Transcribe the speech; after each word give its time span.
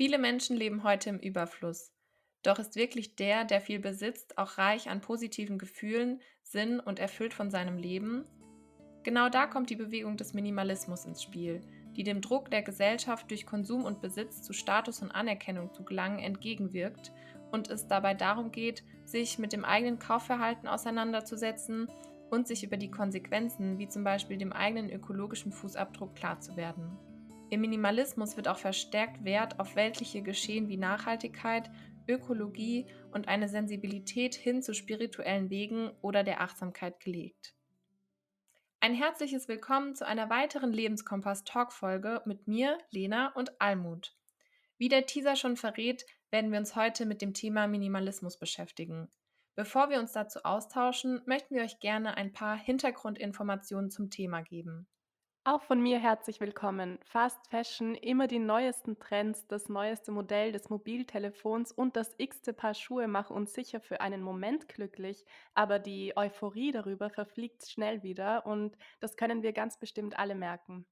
Viele 0.00 0.16
Menschen 0.16 0.56
leben 0.56 0.82
heute 0.82 1.10
im 1.10 1.18
Überfluss. 1.18 1.92
Doch 2.42 2.58
ist 2.58 2.74
wirklich 2.74 3.16
der, 3.16 3.44
der 3.44 3.60
viel 3.60 3.78
besitzt, 3.78 4.38
auch 4.38 4.56
reich 4.56 4.88
an 4.88 5.02
positiven 5.02 5.58
Gefühlen, 5.58 6.22
Sinn 6.42 6.80
und 6.80 6.98
erfüllt 6.98 7.34
von 7.34 7.50
seinem 7.50 7.76
Leben? 7.76 8.24
Genau 9.02 9.28
da 9.28 9.46
kommt 9.46 9.68
die 9.68 9.76
Bewegung 9.76 10.16
des 10.16 10.32
Minimalismus 10.32 11.04
ins 11.04 11.22
Spiel, 11.22 11.60
die 11.96 12.02
dem 12.02 12.22
Druck 12.22 12.50
der 12.50 12.62
Gesellschaft 12.62 13.30
durch 13.30 13.44
Konsum 13.44 13.84
und 13.84 14.00
Besitz 14.00 14.40
zu 14.40 14.54
Status 14.54 15.02
und 15.02 15.10
Anerkennung 15.10 15.70
zu 15.74 15.84
gelangen 15.84 16.20
entgegenwirkt 16.20 17.12
und 17.52 17.68
es 17.68 17.86
dabei 17.86 18.14
darum 18.14 18.52
geht, 18.52 18.82
sich 19.04 19.38
mit 19.38 19.52
dem 19.52 19.66
eigenen 19.66 19.98
Kaufverhalten 19.98 20.66
auseinanderzusetzen 20.66 21.88
und 22.30 22.48
sich 22.48 22.64
über 22.64 22.78
die 22.78 22.90
Konsequenzen, 22.90 23.76
wie 23.76 23.88
zum 23.88 24.02
Beispiel 24.02 24.38
dem 24.38 24.54
eigenen 24.54 24.88
ökologischen 24.88 25.52
Fußabdruck, 25.52 26.14
klar 26.14 26.40
zu 26.40 26.56
werden. 26.56 26.96
Im 27.50 27.62
Minimalismus 27.62 28.36
wird 28.36 28.46
auch 28.46 28.58
verstärkt 28.58 29.24
Wert 29.24 29.58
auf 29.58 29.74
weltliche 29.74 30.22
Geschehen 30.22 30.68
wie 30.68 30.76
Nachhaltigkeit, 30.76 31.68
Ökologie 32.06 32.86
und 33.10 33.26
eine 33.26 33.48
Sensibilität 33.48 34.36
hin 34.36 34.62
zu 34.62 34.72
spirituellen 34.72 35.50
Wegen 35.50 35.90
oder 36.00 36.22
der 36.22 36.42
Achtsamkeit 36.42 37.00
gelegt. 37.00 37.54
Ein 38.78 38.94
herzliches 38.94 39.48
Willkommen 39.48 39.96
zu 39.96 40.06
einer 40.06 40.30
weiteren 40.30 40.72
Lebenskompass-Talk-Folge 40.72 42.22
mit 42.24 42.46
mir, 42.46 42.78
Lena 42.92 43.32
und 43.34 43.60
Almut. 43.60 44.16
Wie 44.78 44.88
der 44.88 45.06
Teaser 45.06 45.34
schon 45.34 45.56
verrät, 45.56 46.06
werden 46.30 46.52
wir 46.52 46.58
uns 46.60 46.76
heute 46.76 47.04
mit 47.04 47.20
dem 47.20 47.34
Thema 47.34 47.66
Minimalismus 47.66 48.38
beschäftigen. 48.38 49.10
Bevor 49.56 49.90
wir 49.90 49.98
uns 49.98 50.12
dazu 50.12 50.38
austauschen, 50.44 51.20
möchten 51.26 51.56
wir 51.56 51.62
euch 51.62 51.80
gerne 51.80 52.16
ein 52.16 52.32
paar 52.32 52.56
Hintergrundinformationen 52.56 53.90
zum 53.90 54.08
Thema 54.08 54.42
geben. 54.42 54.86
Auch 55.44 55.62
von 55.62 55.80
mir 55.82 55.98
herzlich 55.98 56.38
willkommen. 56.40 56.98
Fast 57.02 57.46
Fashion, 57.48 57.94
immer 57.94 58.26
die 58.26 58.38
neuesten 58.38 58.98
Trends, 58.98 59.46
das 59.46 59.68
neueste 59.70 60.12
Modell 60.12 60.52
des 60.52 60.68
Mobiltelefons 60.68 61.72
und 61.72 61.96
das 61.96 62.14
x-te 62.18 62.52
Paar 62.52 62.74
Schuhe 62.74 63.08
machen 63.08 63.34
uns 63.36 63.54
sicher 63.54 63.80
für 63.80 64.02
einen 64.02 64.22
Moment 64.22 64.68
glücklich, 64.68 65.24
aber 65.54 65.78
die 65.78 66.14
Euphorie 66.14 66.72
darüber 66.72 67.08
verfliegt 67.08 67.66
schnell 67.66 68.02
wieder 68.02 68.44
und 68.44 68.76
das 69.00 69.16
können 69.16 69.42
wir 69.42 69.52
ganz 69.54 69.78
bestimmt 69.78 70.18
alle 70.18 70.34
merken. 70.34 70.86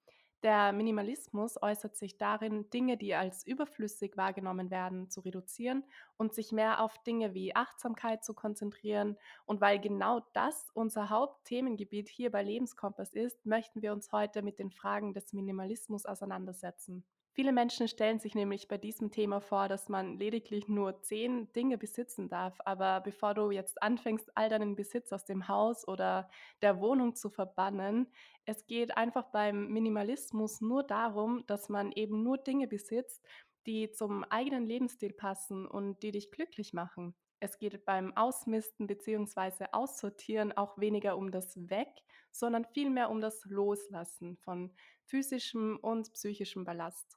Der 0.44 0.72
Minimalismus 0.72 1.60
äußert 1.60 1.96
sich 1.96 2.16
darin, 2.16 2.70
Dinge, 2.70 2.96
die 2.96 3.14
als 3.16 3.44
überflüssig 3.44 4.16
wahrgenommen 4.16 4.70
werden, 4.70 5.10
zu 5.10 5.20
reduzieren 5.20 5.82
und 6.16 6.32
sich 6.32 6.52
mehr 6.52 6.80
auf 6.80 6.96
Dinge 7.02 7.34
wie 7.34 7.56
Achtsamkeit 7.56 8.24
zu 8.24 8.34
konzentrieren. 8.34 9.16
Und 9.46 9.60
weil 9.60 9.80
genau 9.80 10.20
das 10.34 10.70
unser 10.74 11.10
Hauptthemengebiet 11.10 12.08
hier 12.08 12.30
bei 12.30 12.44
Lebenskompass 12.44 13.12
ist, 13.14 13.46
möchten 13.46 13.82
wir 13.82 13.92
uns 13.92 14.12
heute 14.12 14.42
mit 14.42 14.60
den 14.60 14.70
Fragen 14.70 15.12
des 15.12 15.32
Minimalismus 15.32 16.06
auseinandersetzen. 16.06 17.04
Viele 17.38 17.52
Menschen 17.52 17.86
stellen 17.86 18.18
sich 18.18 18.34
nämlich 18.34 18.66
bei 18.66 18.78
diesem 18.78 19.12
Thema 19.12 19.40
vor, 19.40 19.68
dass 19.68 19.88
man 19.88 20.18
lediglich 20.18 20.66
nur 20.66 21.00
zehn 21.02 21.52
Dinge 21.52 21.78
besitzen 21.78 22.28
darf. 22.28 22.58
Aber 22.64 23.00
bevor 23.00 23.32
du 23.32 23.52
jetzt 23.52 23.80
anfängst, 23.80 24.36
all 24.36 24.48
deinen 24.48 24.74
Besitz 24.74 25.12
aus 25.12 25.24
dem 25.24 25.46
Haus 25.46 25.86
oder 25.86 26.28
der 26.62 26.80
Wohnung 26.80 27.14
zu 27.14 27.30
verbannen, 27.30 28.08
es 28.44 28.66
geht 28.66 28.96
einfach 28.96 29.30
beim 29.30 29.68
Minimalismus 29.68 30.60
nur 30.60 30.82
darum, 30.82 31.44
dass 31.46 31.68
man 31.68 31.92
eben 31.92 32.24
nur 32.24 32.38
Dinge 32.38 32.66
besitzt, 32.66 33.24
die 33.66 33.92
zum 33.92 34.24
eigenen 34.24 34.66
Lebensstil 34.66 35.12
passen 35.12 35.64
und 35.64 36.02
die 36.02 36.10
dich 36.10 36.32
glücklich 36.32 36.72
machen. 36.72 37.14
Es 37.38 37.60
geht 37.60 37.84
beim 37.84 38.16
Ausmisten 38.16 38.88
bzw. 38.88 39.66
Aussortieren 39.70 40.56
auch 40.56 40.76
weniger 40.78 41.16
um 41.16 41.30
das 41.30 41.56
Weg, 41.70 42.02
sondern 42.32 42.64
vielmehr 42.74 43.10
um 43.10 43.20
das 43.20 43.44
Loslassen 43.44 44.38
von 44.38 44.74
physischem 45.04 45.78
und 45.80 46.12
psychischem 46.14 46.64
Ballast. 46.64 47.16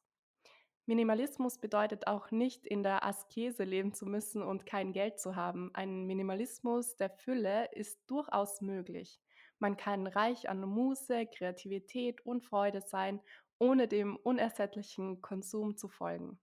Minimalismus 0.86 1.60
bedeutet 1.60 2.08
auch 2.08 2.32
nicht, 2.32 2.66
in 2.66 2.84
der 2.84 3.06
Askese 3.06 3.64
leben 3.64 3.94
zu 3.94 4.06
müssen 4.06 4.42
und 4.42 4.66
kein 4.66 4.94
Geld 4.94 5.20
zu 5.20 5.36
haben. 5.36 5.70
Ein 5.74 6.06
Minimalismus 6.06 6.96
der 6.96 7.10
Fülle 7.10 7.70
ist 7.74 8.00
durchaus 8.08 8.62
möglich. 8.62 9.20
Man 9.60 9.78
kann 9.78 10.08
reich 10.08 10.50
an 10.50 10.62
Muße, 10.62 11.28
Kreativität 11.28 12.26
und 12.26 12.44
Freude 12.44 12.82
sein, 12.82 13.22
ohne 13.60 13.88
dem 13.88 14.18
unersättlichen 14.18 15.22
Konsum 15.22 15.78
zu 15.78 15.88
folgen. 15.88 16.40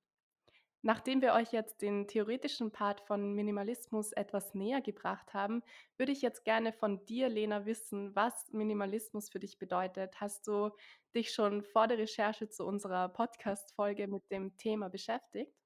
Nachdem 0.82 1.20
wir 1.22 1.32
euch 1.32 1.52
jetzt 1.52 1.82
den 1.82 2.06
theoretischen 2.06 2.70
Part 2.70 3.00
von 3.00 3.34
Minimalismus 3.34 4.12
etwas 4.12 4.54
näher 4.54 4.80
gebracht 4.80 5.34
haben, 5.34 5.62
würde 5.96 6.12
ich 6.12 6.22
jetzt 6.22 6.44
gerne 6.44 6.72
von 6.72 7.04
dir, 7.04 7.28
Lena, 7.28 7.66
wissen, 7.66 8.14
was 8.14 8.46
Minimalismus 8.52 9.28
für 9.28 9.40
dich 9.40 9.58
bedeutet. 9.58 10.20
Hast 10.20 10.46
du 10.46 10.70
dich 11.14 11.32
schon 11.32 11.64
vor 11.64 11.88
der 11.88 11.98
Recherche 11.98 12.48
zu 12.48 12.64
unserer 12.64 13.08
Podcast-Folge 13.08 14.06
mit 14.06 14.30
dem 14.30 14.56
Thema 14.56 14.88
beschäftigt? 14.88 15.57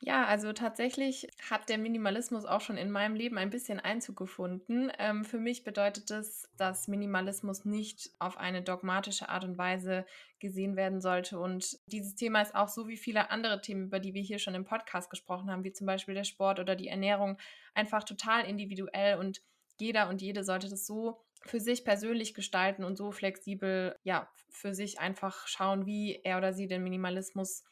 Ja, 0.00 0.26
also 0.26 0.52
tatsächlich 0.52 1.26
hat 1.50 1.68
der 1.68 1.76
Minimalismus 1.76 2.44
auch 2.44 2.60
schon 2.60 2.76
in 2.76 2.90
meinem 2.90 3.16
Leben 3.16 3.36
ein 3.36 3.50
bisschen 3.50 3.80
Einzug 3.80 4.16
gefunden. 4.16 4.92
Ähm, 4.96 5.24
für 5.24 5.38
mich 5.38 5.64
bedeutet 5.64 6.12
es, 6.12 6.48
dass 6.56 6.86
Minimalismus 6.86 7.64
nicht 7.64 8.10
auf 8.20 8.36
eine 8.36 8.62
dogmatische 8.62 9.28
Art 9.28 9.42
und 9.42 9.58
Weise 9.58 10.06
gesehen 10.38 10.76
werden 10.76 11.00
sollte. 11.00 11.40
Und 11.40 11.78
dieses 11.86 12.14
Thema 12.14 12.40
ist 12.42 12.54
auch 12.54 12.68
so 12.68 12.86
wie 12.86 12.96
viele 12.96 13.30
andere 13.30 13.60
Themen, 13.60 13.86
über 13.86 13.98
die 13.98 14.14
wir 14.14 14.22
hier 14.22 14.38
schon 14.38 14.54
im 14.54 14.64
Podcast 14.64 15.10
gesprochen 15.10 15.50
haben, 15.50 15.64
wie 15.64 15.72
zum 15.72 15.88
Beispiel 15.88 16.14
der 16.14 16.24
Sport 16.24 16.60
oder 16.60 16.76
die 16.76 16.88
Ernährung, 16.88 17.36
einfach 17.74 18.04
total 18.04 18.44
individuell 18.44 19.18
und 19.18 19.42
jeder 19.80 20.08
und 20.08 20.22
jede 20.22 20.44
sollte 20.44 20.68
das 20.68 20.86
so 20.86 21.24
für 21.42 21.58
sich 21.58 21.84
persönlich 21.84 22.34
gestalten 22.34 22.84
und 22.84 22.96
so 22.96 23.10
flexibel, 23.10 23.96
ja, 24.04 24.28
für 24.48 24.74
sich 24.74 25.00
einfach 25.00 25.48
schauen, 25.48 25.86
wie 25.86 26.20
er 26.22 26.38
oder 26.38 26.52
sie 26.52 26.68
den 26.68 26.84
Minimalismus 26.84 27.64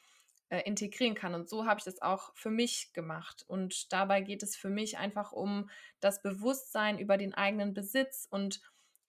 äh, 0.49 0.61
integrieren 0.61 1.15
kann. 1.15 1.35
Und 1.35 1.49
so 1.49 1.67
habe 1.67 1.79
ich 1.79 1.85
das 1.85 2.03
auch 2.03 2.35
für 2.35 2.51
mich 2.51 2.93
gemacht. 2.93 3.45
Und 3.47 3.93
dabei 3.93 4.21
geht 4.21 4.43
es 4.43 4.57
für 4.57 4.71
mich 4.71 4.99
einfach 4.99 5.33
um 5.33 5.71
das 6.01 6.23
Bewusstsein 6.23 6.99
über 6.99 7.17
den 7.17 7.35
eigenen 7.35 7.75
Besitz 7.75 8.27
und 8.31 8.61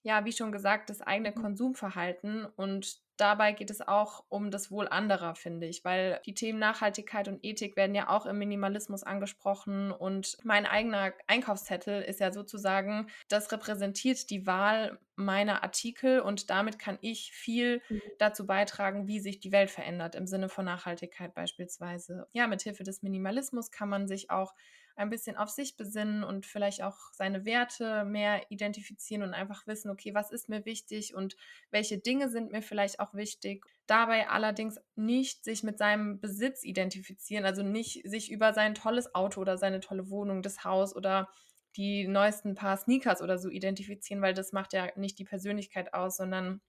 ja, 0.03 0.25
wie 0.25 0.31
schon 0.31 0.52
gesagt, 0.52 0.90
das 0.90 1.02
eigene 1.02 1.31
mhm. 1.31 1.41
Konsumverhalten. 1.41 2.46
Und 2.46 2.97
dabei 3.18 3.52
geht 3.52 3.69
es 3.69 3.81
auch 3.81 4.24
um 4.30 4.52
das 4.52 4.72
Wohl 4.72 4.88
anderer, 4.88 5.35
finde 5.35 5.68
ich, 5.68 5.84
weil 5.84 6.22
die 6.25 6.34
Themen 6.34 6.59
Nachhaltigkeit 6.59 7.28
und 7.28 7.44
Ethik 7.44 7.75
werden 7.75 7.96
ja 7.96 8.09
auch 8.09 8.25
im 8.25 8.38
Minimalismus 8.38 9.03
angesprochen. 9.03 9.91
Und 9.91 10.38
mein 10.44 10.66
eigener 10.66 11.13
Einkaufszettel 11.28 12.02
ist 12.02 12.19
ja 12.19 12.31
sozusagen, 12.31 13.07
das 13.28 13.52
repräsentiert 13.52 14.30
die 14.30 14.46
Wahl 14.46 15.00
meiner 15.16 15.63
Artikel 15.63 16.19
und 16.19 16.52
damit 16.52 16.78
kann 16.78 17.00
ich 17.02 17.31
viel 17.34 17.81
mhm. 17.90 18.02
dazu 18.19 18.46
beitragen, 18.46 19.07
wie 19.07 19.19
sich 19.19 19.40
die 19.40 19.52
Welt 19.52 19.72
verändert, 19.72 20.16
im 20.16 20.28
Sinne 20.28 20.47
von 20.47 20.66
Nachhaltigkeit 20.66 21.34
beispielsweise. 21.34 22.28
Ja, 22.34 22.47
mit 22.47 22.62
Hilfe 22.62 22.84
des 22.84 23.02
Minimalismus 23.02 23.72
kann 23.72 23.90
man 23.90 24.07
sich 24.07 24.30
auch 24.30 24.53
ein 24.97 25.09
bisschen 25.09 25.38
auf 25.38 25.50
sich 25.50 25.78
besinnen 25.78 26.24
und 26.24 26.46
vielleicht 26.46 26.81
auch 26.84 26.97
seine 27.13 27.46
Werte 27.46 28.03
mehr 28.06 28.50
identifizieren 28.52 29.24
und 29.24 29.34
einfach 29.34 29.68
wissen, 29.68 29.90
okay, 29.91 30.13
was 30.13 30.31
ist 30.31 30.50
mir 30.50 30.66
wichtig 30.66 31.13
und 31.16 31.35
welche 31.72 31.97
Dinge 32.00 32.30
sind 32.30 32.52
mir 32.52 32.62
vielleicht 32.62 33.00
auch 33.00 33.13
wichtig. 33.13 33.66
Dabei 33.86 34.30
allerdings 34.30 34.80
nicht 34.96 35.44
sich 35.44 35.63
mit 35.63 35.78
seinem 35.78 36.19
Besitz 36.19 36.63
identifizieren, 36.63 37.46
also 37.46 37.63
nicht 37.63 38.07
sich 38.09 38.31
über 38.31 38.53
sein 38.53 38.75
tolles 38.75 39.13
Auto 39.16 39.41
oder 39.41 39.57
seine 39.57 39.80
tolle 39.80 40.09
Wohnung, 40.09 40.41
das 40.41 40.63
Haus 40.63 40.96
oder 40.96 41.30
die 41.75 42.07
neuesten 42.07 42.56
paar 42.56 42.75
Sneakers 42.78 43.22
oder 43.22 43.38
so 43.38 43.50
identifizieren, 43.50 44.22
weil 44.22 44.34
das 44.34 44.52
macht 44.52 44.74
ja 44.74 44.90
nicht 44.96 45.19
die 45.19 45.25
Persönlichkeit 45.25 45.94
aus, 45.94 46.18
sondern 46.18 46.62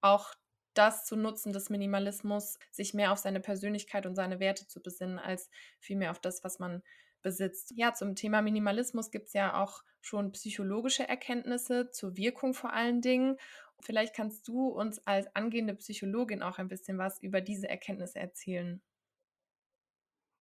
auch 0.00 0.34
das 0.74 1.04
zu 1.04 1.16
nutzen 1.16 1.52
des 1.52 1.70
Minimalismus, 1.70 2.58
sich 2.70 2.94
mehr 2.94 3.12
auf 3.12 3.18
seine 3.18 3.40
Persönlichkeit 3.40 4.06
und 4.06 4.14
seine 4.14 4.38
Werte 4.40 4.66
zu 4.66 4.80
besinnen, 4.80 5.18
als 5.18 5.50
vielmehr 5.80 6.10
auf 6.12 6.20
das, 6.20 6.44
was 6.44 6.58
man 6.58 6.82
besitzt. 7.22 7.72
Ja, 7.76 7.94
zum 7.94 8.14
Thema 8.14 8.42
Minimalismus 8.42 9.10
gibt 9.10 9.28
es 9.28 9.32
ja 9.32 9.62
auch 9.62 9.82
schon 10.00 10.32
psychologische 10.32 11.08
Erkenntnisse 11.08 11.90
zur 11.90 12.16
Wirkung 12.16 12.54
vor 12.54 12.72
allen 12.72 13.00
Dingen. 13.00 13.36
Vielleicht 13.80 14.14
kannst 14.14 14.48
du 14.48 14.68
uns 14.68 14.98
als 15.06 15.34
angehende 15.36 15.74
Psychologin 15.74 16.42
auch 16.42 16.58
ein 16.58 16.68
bisschen 16.68 16.98
was 16.98 17.22
über 17.22 17.40
diese 17.40 17.68
Erkenntnisse 17.68 18.18
erzählen. 18.18 18.82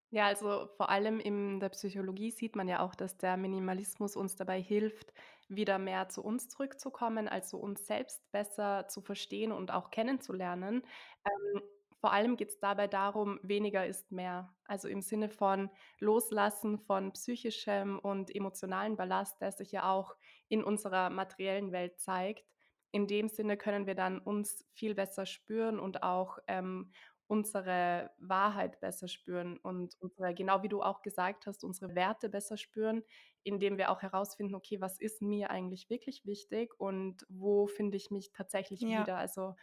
Ja, 0.09 0.27
also 0.27 0.69
vor 0.77 0.89
allem 0.89 1.19
in 1.19 1.59
der 1.59 1.67
Psychologie 1.69 2.31
sieht 2.31 2.55
man 2.55 2.69
ja 2.69 2.79
auch, 2.79 2.95
dass 2.95 3.17
der 3.17 3.35
Minimalismus 3.35 4.15
uns 4.15 4.37
dabei 4.37 4.61
hilft, 4.61 5.13
wieder 5.49 5.79
mehr 5.79 6.07
zu 6.07 6.23
uns 6.23 6.47
zurückzukommen, 6.47 7.27
also 7.27 7.57
uns 7.57 7.85
selbst 7.85 8.21
besser 8.31 8.87
zu 8.87 9.01
verstehen 9.01 9.51
und 9.51 9.69
auch 9.71 9.91
kennenzulernen. 9.91 10.83
Ähm, 11.25 11.61
vor 11.99 12.13
allem 12.13 12.37
geht 12.37 12.49
es 12.49 12.59
dabei 12.59 12.87
darum, 12.87 13.39
weniger 13.41 13.85
ist 13.85 14.11
mehr. 14.11 14.53
Also 14.65 14.87
im 14.87 15.01
Sinne 15.01 15.29
von 15.29 15.69
Loslassen 15.99 16.77
von 16.79 17.11
psychischem 17.13 17.97
und 17.99 18.33
emotionalen 18.33 18.95
Ballast, 18.95 19.41
der 19.41 19.51
sich 19.51 19.71
ja 19.71 19.91
auch 19.91 20.15
in 20.47 20.63
unserer 20.63 21.09
materiellen 21.09 21.71
Welt 21.71 21.99
zeigt. 21.99 22.45
In 22.91 23.07
dem 23.07 23.29
Sinne 23.29 23.57
können 23.57 23.87
wir 23.87 23.95
dann 23.95 24.19
uns 24.19 24.63
viel 24.73 24.93
besser 24.93 25.25
spüren 25.25 25.79
und 25.79 26.03
auch 26.03 26.37
ähm, 26.47 26.91
unsere 27.27 28.11
Wahrheit 28.19 28.79
besser 28.79 29.07
spüren 29.07 29.57
und 29.57 29.95
unsere, 29.99 30.33
genau 30.33 30.63
wie 30.63 30.69
du 30.69 30.81
auch 30.81 31.01
gesagt 31.01 31.45
hast, 31.45 31.63
unsere 31.63 31.93
Werte 31.93 32.29
besser 32.29 32.57
spüren, 32.57 33.03
indem 33.43 33.77
wir 33.77 33.91
auch 33.91 34.01
herausfinden, 34.01 34.55
okay, 34.55 34.79
was 34.79 34.99
ist 34.99 35.21
mir 35.21 35.49
eigentlich 35.51 35.89
wirklich 35.89 36.25
wichtig 36.25 36.79
und 36.79 37.25
wo 37.27 37.67
finde 37.67 37.97
ich 37.97 38.11
mich 38.11 38.31
tatsächlich 38.31 38.81
ja. 38.81 39.01
wieder? 39.01 39.17
Also 39.17 39.55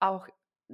auch 0.00 0.26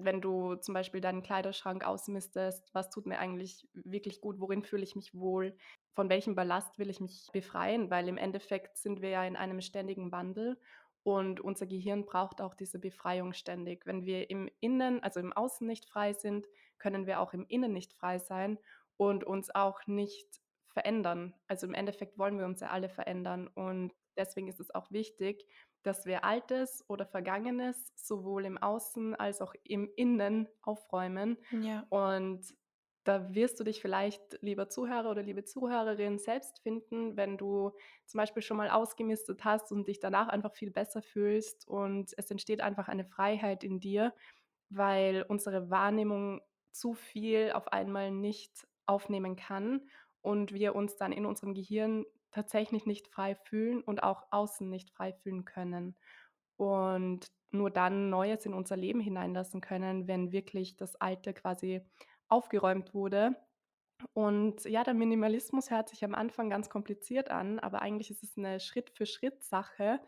wenn 0.04 0.20
du 0.20 0.56
zum 0.56 0.74
Beispiel 0.74 1.00
deinen 1.00 1.22
Kleiderschrank 1.22 1.84
ausmistest, 1.84 2.70
was 2.74 2.90
tut 2.90 3.06
mir 3.06 3.18
eigentlich 3.18 3.66
wirklich 3.72 4.20
gut, 4.20 4.40
worin 4.40 4.62
fühle 4.62 4.82
ich 4.84 4.96
mich 4.96 5.14
wohl, 5.14 5.56
von 5.94 6.08
welchem 6.08 6.34
Ballast 6.34 6.78
will 6.78 6.90
ich 6.90 7.00
mich 7.00 7.28
befreien, 7.32 7.90
weil 7.90 8.08
im 8.08 8.18
Endeffekt 8.18 8.76
sind 8.78 9.00
wir 9.02 9.10
ja 9.10 9.24
in 9.24 9.36
einem 9.36 9.60
ständigen 9.60 10.12
Wandel 10.12 10.58
und 11.02 11.40
unser 11.40 11.66
Gehirn 11.66 12.04
braucht 12.04 12.40
auch 12.40 12.54
diese 12.54 12.78
Befreiung 12.78 13.32
ständig. 13.32 13.86
Wenn 13.86 14.04
wir 14.04 14.30
im 14.30 14.48
Innen, 14.60 15.02
also 15.02 15.20
im 15.20 15.32
Außen 15.32 15.66
nicht 15.66 15.86
frei 15.86 16.12
sind, 16.12 16.46
können 16.78 17.06
wir 17.06 17.20
auch 17.20 17.32
im 17.32 17.46
Innen 17.48 17.72
nicht 17.72 17.94
frei 17.94 18.18
sein 18.18 18.58
und 18.96 19.24
uns 19.24 19.54
auch 19.54 19.86
nicht 19.86 20.28
verändern. 20.68 21.34
Also 21.46 21.66
im 21.66 21.74
Endeffekt 21.74 22.18
wollen 22.18 22.38
wir 22.38 22.46
uns 22.46 22.60
ja 22.60 22.68
alle 22.68 22.88
verändern 22.88 23.48
und 23.48 23.92
deswegen 24.18 24.48
ist 24.48 24.60
es 24.60 24.74
auch 24.74 24.90
wichtig, 24.90 25.46
dass 25.82 26.06
wir 26.06 26.24
Altes 26.24 26.84
oder 26.88 27.06
Vergangenes 27.06 27.92
sowohl 27.96 28.44
im 28.44 28.58
Außen 28.58 29.14
als 29.14 29.40
auch 29.40 29.54
im 29.64 29.90
Innen 29.96 30.48
aufräumen. 30.62 31.38
Ja. 31.50 31.86
Und 31.88 32.54
da 33.04 33.34
wirst 33.34 33.58
du 33.58 33.64
dich 33.64 33.80
vielleicht, 33.80 34.38
lieber 34.42 34.68
Zuhörer 34.68 35.10
oder 35.10 35.22
liebe 35.22 35.42
Zuhörerin, 35.44 36.18
selbst 36.18 36.58
finden, 36.60 37.16
wenn 37.16 37.38
du 37.38 37.72
zum 38.04 38.18
Beispiel 38.18 38.42
schon 38.42 38.58
mal 38.58 38.68
ausgemistet 38.68 39.44
hast 39.44 39.72
und 39.72 39.88
dich 39.88 39.98
danach 39.98 40.28
einfach 40.28 40.52
viel 40.52 40.70
besser 40.70 41.00
fühlst 41.00 41.66
und 41.66 42.12
es 42.18 42.30
entsteht 42.30 42.60
einfach 42.60 42.88
eine 42.88 43.06
Freiheit 43.06 43.64
in 43.64 43.80
dir, 43.80 44.14
weil 44.68 45.24
unsere 45.26 45.70
Wahrnehmung 45.70 46.42
zu 46.70 46.92
viel 46.92 47.52
auf 47.52 47.68
einmal 47.68 48.10
nicht 48.10 48.66
aufnehmen 48.84 49.36
kann 49.36 49.88
und 50.20 50.52
wir 50.52 50.74
uns 50.74 50.96
dann 50.96 51.12
in 51.12 51.24
unserem 51.24 51.54
Gehirn 51.54 52.04
tatsächlich 52.30 52.86
nicht 52.86 53.08
frei 53.08 53.34
fühlen 53.34 53.82
und 53.82 54.02
auch 54.02 54.26
außen 54.30 54.68
nicht 54.68 54.90
frei 54.90 55.12
fühlen 55.12 55.44
können. 55.44 55.96
Und 56.56 57.26
nur 57.50 57.70
dann 57.70 58.10
Neues 58.10 58.44
in 58.46 58.54
unser 58.54 58.76
Leben 58.76 59.00
hineinlassen 59.00 59.60
können, 59.60 60.06
wenn 60.08 60.32
wirklich 60.32 60.76
das 60.76 60.96
Alte 60.96 61.32
quasi 61.34 61.82
aufgeräumt 62.28 62.94
wurde. 62.94 63.36
Und 64.12 64.64
ja, 64.64 64.84
der 64.84 64.94
Minimalismus 64.94 65.70
hört 65.70 65.88
sich 65.88 66.04
am 66.04 66.14
Anfang 66.14 66.50
ganz 66.50 66.70
kompliziert 66.70 67.30
an, 67.30 67.58
aber 67.58 67.82
eigentlich 67.82 68.10
ist 68.10 68.22
es 68.22 68.36
eine 68.36 68.60
Schritt-für-Schritt-Sache. 68.60 70.00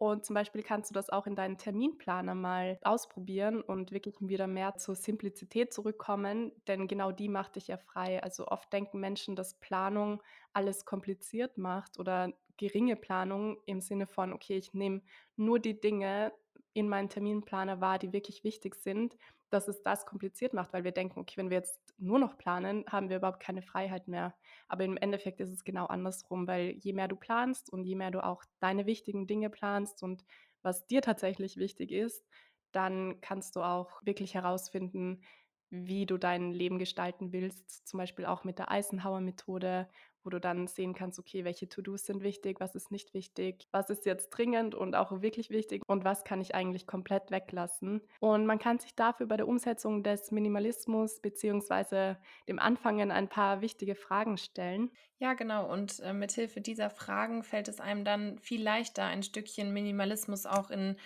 Und 0.00 0.24
zum 0.24 0.32
Beispiel 0.32 0.62
kannst 0.62 0.88
du 0.88 0.94
das 0.94 1.10
auch 1.10 1.26
in 1.26 1.36
deinen 1.36 1.58
Terminplaner 1.58 2.34
mal 2.34 2.78
ausprobieren 2.80 3.60
und 3.60 3.92
wirklich 3.92 4.16
wieder 4.18 4.46
mehr 4.46 4.76
zur 4.76 4.94
Simplizität 4.94 5.74
zurückkommen, 5.74 6.52
denn 6.66 6.88
genau 6.88 7.12
die 7.12 7.28
macht 7.28 7.56
dich 7.56 7.68
ja 7.68 7.76
frei. 7.76 8.22
Also 8.22 8.48
oft 8.48 8.72
denken 8.72 8.98
Menschen, 8.98 9.36
dass 9.36 9.60
Planung 9.60 10.22
alles 10.54 10.86
kompliziert 10.86 11.58
macht 11.58 11.98
oder 11.98 12.32
geringe 12.56 12.96
Planung 12.96 13.58
im 13.66 13.82
Sinne 13.82 14.06
von, 14.06 14.32
okay, 14.32 14.56
ich 14.56 14.72
nehme 14.72 15.02
nur 15.36 15.58
die 15.58 15.78
Dinge 15.78 16.32
in 16.72 16.88
meinen 16.88 17.10
Terminplaner 17.10 17.82
wahr, 17.82 17.98
die 17.98 18.14
wirklich 18.14 18.42
wichtig 18.42 18.76
sind, 18.76 19.18
dass 19.50 19.68
es 19.68 19.82
das 19.82 20.06
kompliziert 20.06 20.54
macht, 20.54 20.72
weil 20.72 20.84
wir 20.84 20.92
denken, 20.92 21.20
okay, 21.20 21.36
wenn 21.36 21.50
wir 21.50 21.58
jetzt 21.58 21.80
nur 21.98 22.18
noch 22.18 22.38
planen, 22.38 22.84
haben 22.88 23.08
wir 23.08 23.16
überhaupt 23.16 23.40
keine 23.40 23.62
Freiheit 23.62 24.08
mehr. 24.08 24.34
Aber 24.68 24.84
im 24.84 24.96
Endeffekt 24.96 25.40
ist 25.40 25.50
es 25.50 25.64
genau 25.64 25.86
andersrum, 25.86 26.46
weil 26.46 26.76
je 26.78 26.92
mehr 26.92 27.08
du 27.08 27.16
planst 27.16 27.70
und 27.70 27.84
je 27.84 27.96
mehr 27.96 28.10
du 28.10 28.24
auch 28.24 28.44
deine 28.60 28.86
wichtigen 28.86 29.26
Dinge 29.26 29.50
planst 29.50 30.02
und 30.02 30.24
was 30.62 30.86
dir 30.86 31.02
tatsächlich 31.02 31.56
wichtig 31.56 31.90
ist, 31.90 32.24
dann 32.72 33.20
kannst 33.20 33.56
du 33.56 33.62
auch 33.62 34.00
wirklich 34.04 34.34
herausfinden, 34.34 35.22
wie 35.70 36.04
du 36.04 36.18
dein 36.18 36.52
Leben 36.52 36.78
gestalten 36.78 37.32
willst, 37.32 37.86
zum 37.86 37.98
Beispiel 37.98 38.26
auch 38.26 38.44
mit 38.44 38.58
der 38.58 38.70
Eisenhower-Methode, 38.70 39.88
wo 40.24 40.30
du 40.30 40.40
dann 40.40 40.66
sehen 40.66 40.94
kannst, 40.94 41.18
okay, 41.18 41.44
welche 41.44 41.68
To-Dos 41.68 42.06
sind 42.06 42.22
wichtig, 42.22 42.60
was 42.60 42.74
ist 42.74 42.90
nicht 42.90 43.14
wichtig, 43.14 43.66
was 43.72 43.90
ist 43.90 44.06
jetzt 44.06 44.30
dringend 44.30 44.74
und 44.74 44.94
auch 44.94 45.22
wirklich 45.22 45.50
wichtig 45.50 45.82
und 45.86 46.04
was 46.04 46.24
kann 46.24 46.40
ich 46.40 46.54
eigentlich 46.54 46.86
komplett 46.86 47.30
weglassen. 47.30 48.00
Und 48.20 48.46
man 48.46 48.58
kann 48.58 48.78
sich 48.78 48.94
dafür 48.94 49.26
bei 49.26 49.36
der 49.36 49.48
Umsetzung 49.48 50.02
des 50.02 50.30
Minimalismus 50.30 51.20
beziehungsweise 51.20 52.18
dem 52.48 52.58
Anfangen 52.58 53.10
ein 53.10 53.28
paar 53.28 53.60
wichtige 53.60 53.94
Fragen 53.94 54.36
stellen. 54.36 54.90
Ja, 55.18 55.34
genau. 55.34 55.70
Und 55.70 56.00
äh, 56.00 56.12
mithilfe 56.12 56.60
dieser 56.60 56.90
Fragen 56.90 57.42
fällt 57.42 57.68
es 57.68 57.80
einem 57.80 58.04
dann 58.04 58.38
viel 58.38 58.62
leichter, 58.62 59.04
ein 59.04 59.22
Stückchen 59.22 59.72
Minimalismus 59.72 60.46
auch 60.46 60.70
in 60.70 60.96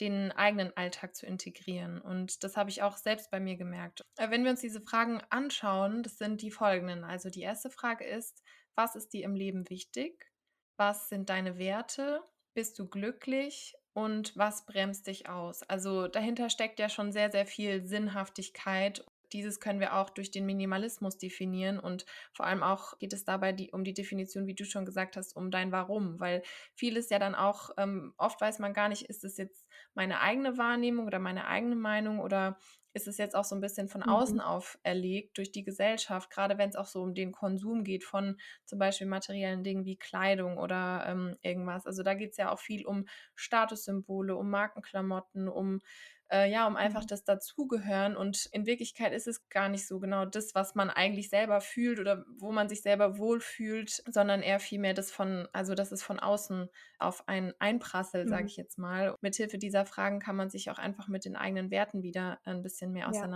den 0.00 0.32
eigenen 0.32 0.76
Alltag 0.76 1.14
zu 1.14 1.26
integrieren. 1.26 2.00
Und 2.00 2.42
das 2.42 2.56
habe 2.56 2.70
ich 2.70 2.82
auch 2.82 2.96
selbst 2.96 3.30
bei 3.30 3.40
mir 3.40 3.56
gemerkt. 3.56 4.04
Äh, 4.16 4.30
wenn 4.30 4.44
wir 4.44 4.50
uns 4.50 4.60
diese 4.60 4.80
Fragen 4.80 5.20
anschauen, 5.30 6.02
das 6.02 6.18
sind 6.18 6.42
die 6.42 6.50
folgenden. 6.50 7.04
Also 7.04 7.30
die 7.30 7.42
erste 7.42 7.70
Frage 7.70 8.04
ist, 8.04 8.42
was 8.76 8.96
ist 8.96 9.12
dir 9.12 9.24
im 9.24 9.34
Leben 9.34 9.68
wichtig? 9.70 10.30
Was 10.76 11.08
sind 11.08 11.30
deine 11.30 11.58
Werte? 11.58 12.22
Bist 12.54 12.78
du 12.78 12.88
glücklich? 12.88 13.74
Und 13.92 14.36
was 14.36 14.66
bremst 14.66 15.06
dich 15.06 15.28
aus? 15.28 15.62
Also 15.62 16.08
dahinter 16.08 16.50
steckt 16.50 16.80
ja 16.80 16.88
schon 16.88 17.12
sehr, 17.12 17.30
sehr 17.30 17.46
viel 17.46 17.86
Sinnhaftigkeit 17.86 19.04
dieses 19.34 19.58
können 19.58 19.80
wir 19.80 19.96
auch 19.96 20.10
durch 20.10 20.30
den 20.30 20.46
Minimalismus 20.46 21.18
definieren 21.18 21.80
und 21.80 22.06
vor 22.32 22.46
allem 22.46 22.62
auch 22.62 22.98
geht 23.00 23.12
es 23.12 23.24
dabei 23.24 23.52
die, 23.52 23.72
um 23.72 23.82
die 23.82 23.92
Definition, 23.92 24.46
wie 24.46 24.54
du 24.54 24.64
schon 24.64 24.86
gesagt 24.86 25.16
hast, 25.16 25.36
um 25.36 25.50
dein 25.50 25.72
Warum, 25.72 26.20
weil 26.20 26.42
vieles 26.74 27.10
ja 27.10 27.18
dann 27.18 27.34
auch, 27.34 27.70
ähm, 27.76 28.14
oft 28.16 28.40
weiß 28.40 28.60
man 28.60 28.72
gar 28.72 28.88
nicht, 28.88 29.02
ist 29.02 29.24
es 29.24 29.36
jetzt 29.36 29.66
meine 29.92 30.20
eigene 30.20 30.56
Wahrnehmung 30.56 31.06
oder 31.06 31.18
meine 31.18 31.48
eigene 31.48 31.74
Meinung 31.74 32.20
oder 32.20 32.56
ist 32.94 33.06
es 33.08 33.18
jetzt 33.18 33.34
auch 33.36 33.44
so 33.44 33.54
ein 33.54 33.60
bisschen 33.60 33.88
von 33.88 34.02
außen 34.02 34.40
Mhm. 34.40 34.40
auferlegt 34.40 35.36
durch 35.36 35.52
die 35.52 35.64
Gesellschaft, 35.64 36.30
gerade 36.30 36.56
wenn 36.58 36.70
es 36.70 36.76
auch 36.76 36.86
so 36.86 37.02
um 37.02 37.14
den 37.14 37.32
Konsum 37.32 37.84
geht 37.84 38.04
von 38.04 38.38
zum 38.64 38.78
Beispiel 38.78 39.06
materiellen 39.06 39.64
Dingen 39.64 39.84
wie 39.84 39.96
Kleidung 39.96 40.58
oder 40.58 41.04
ähm, 41.06 41.36
irgendwas. 41.42 41.86
Also 41.86 42.02
da 42.02 42.14
geht 42.14 42.30
es 42.32 42.36
ja 42.38 42.50
auch 42.52 42.60
viel 42.60 42.86
um 42.86 43.06
Statussymbole, 43.34 44.36
um 44.36 44.48
Markenklamotten, 44.50 45.48
um 45.48 45.80
äh, 46.30 46.50
ja, 46.50 46.66
um 46.66 46.76
einfach 46.76 47.04
Mhm. 47.04 47.06
das 47.06 47.24
Dazugehören. 47.24 48.16
Und 48.16 48.46
in 48.52 48.66
Wirklichkeit 48.66 49.12
ist 49.12 49.26
es 49.28 49.48
gar 49.48 49.68
nicht 49.68 49.86
so 49.86 49.98
genau 50.00 50.24
das, 50.24 50.54
was 50.54 50.74
man 50.74 50.90
eigentlich 50.90 51.28
selber 51.30 51.60
fühlt 51.60 52.00
oder 52.00 52.24
wo 52.38 52.52
man 52.52 52.68
sich 52.68 52.82
selber 52.82 53.18
wohlfühlt, 53.18 54.02
sondern 54.08 54.42
eher 54.42 54.60
vielmehr 54.60 54.94
das 54.94 55.10
von, 55.12 55.48
also 55.52 55.74
dass 55.74 55.92
es 55.92 56.02
von 56.02 56.18
außen 56.20 56.68
auf 56.98 57.28
einen 57.28 57.52
einprasselt, 57.58 58.28
sage 58.28 58.44
Mhm. 58.44 58.46
ich 58.46 58.56
jetzt 58.56 58.78
mal. 58.78 59.16
Mithilfe 59.20 59.58
dieser 59.58 59.86
Fragen 59.86 60.18
kann 60.20 60.36
man 60.36 60.50
sich 60.50 60.70
auch 60.70 60.78
einfach 60.78 61.08
mit 61.08 61.24
den 61.24 61.36
eigenen 61.36 61.70
Werten 61.70 62.02
wieder 62.02 62.38
ein 62.44 62.62
bisschen 62.62 62.92
mehr 62.92 63.06
Ja. 63.06 63.28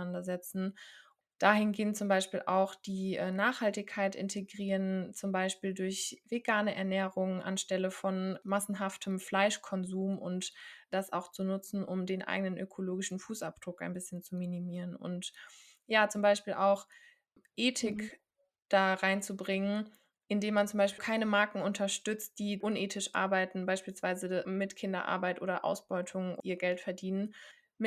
Dahingehend 1.39 1.97
zum 1.97 2.07
Beispiel 2.07 2.43
auch 2.45 2.75
die 2.75 3.15
äh, 3.15 3.31
Nachhaltigkeit 3.31 4.15
integrieren, 4.15 5.13
zum 5.13 5.31
Beispiel 5.31 5.73
durch 5.73 6.21
vegane 6.29 6.75
Ernährung 6.75 7.41
anstelle 7.41 7.91
von 7.91 8.37
massenhaftem 8.43 9.19
Fleischkonsum 9.19 10.19
und 10.19 10.53
das 10.91 11.13
auch 11.13 11.31
zu 11.31 11.43
nutzen, 11.43 11.83
um 11.83 12.05
den 12.05 12.21
eigenen 12.23 12.57
ökologischen 12.57 13.19
Fußabdruck 13.19 13.81
ein 13.81 13.93
bisschen 13.93 14.21
zu 14.21 14.35
minimieren. 14.35 14.95
Und 14.95 15.33
ja, 15.87 16.09
zum 16.09 16.21
Beispiel 16.21 16.53
auch 16.53 16.87
Mhm. 17.83 18.09
Ethik 18.09 18.21
da 18.69 18.93
reinzubringen, 18.93 19.89
indem 20.27 20.53
man 20.53 20.67
zum 20.67 20.77
Beispiel 20.77 21.03
keine 21.03 21.25
Marken 21.25 21.61
unterstützt, 21.61 22.37
die 22.39 22.59
unethisch 22.61 23.13
arbeiten, 23.15 23.65
beispielsweise 23.65 24.43
mit 24.45 24.75
Kinderarbeit 24.75 25.41
oder 25.41 25.65
Ausbeutung 25.65 26.37
ihr 26.43 26.57
Geld 26.57 26.79
verdienen. 26.79 27.33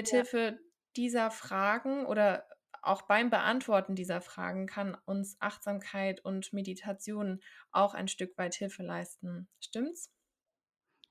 Ja. 0.05 0.23
Mithilfe 0.23 0.59
dieser 0.97 1.31
Fragen 1.31 2.05
oder 2.07 2.49
auch 2.83 3.03
beim 3.03 3.31
Beantworten 3.31 3.95
dieser 3.95 4.21
Fragen 4.21 4.67
kann 4.67 4.97
uns 5.07 5.37
Achtsamkeit 5.41 6.25
und 6.25 6.53
Meditation 6.53 7.41
auch 7.71 7.95
ein 7.95 8.09
Stück 8.09 8.37
weit 8.37 8.55
Hilfe 8.55 8.83
leisten. 8.83 9.49
Stimmt's? 9.61 10.11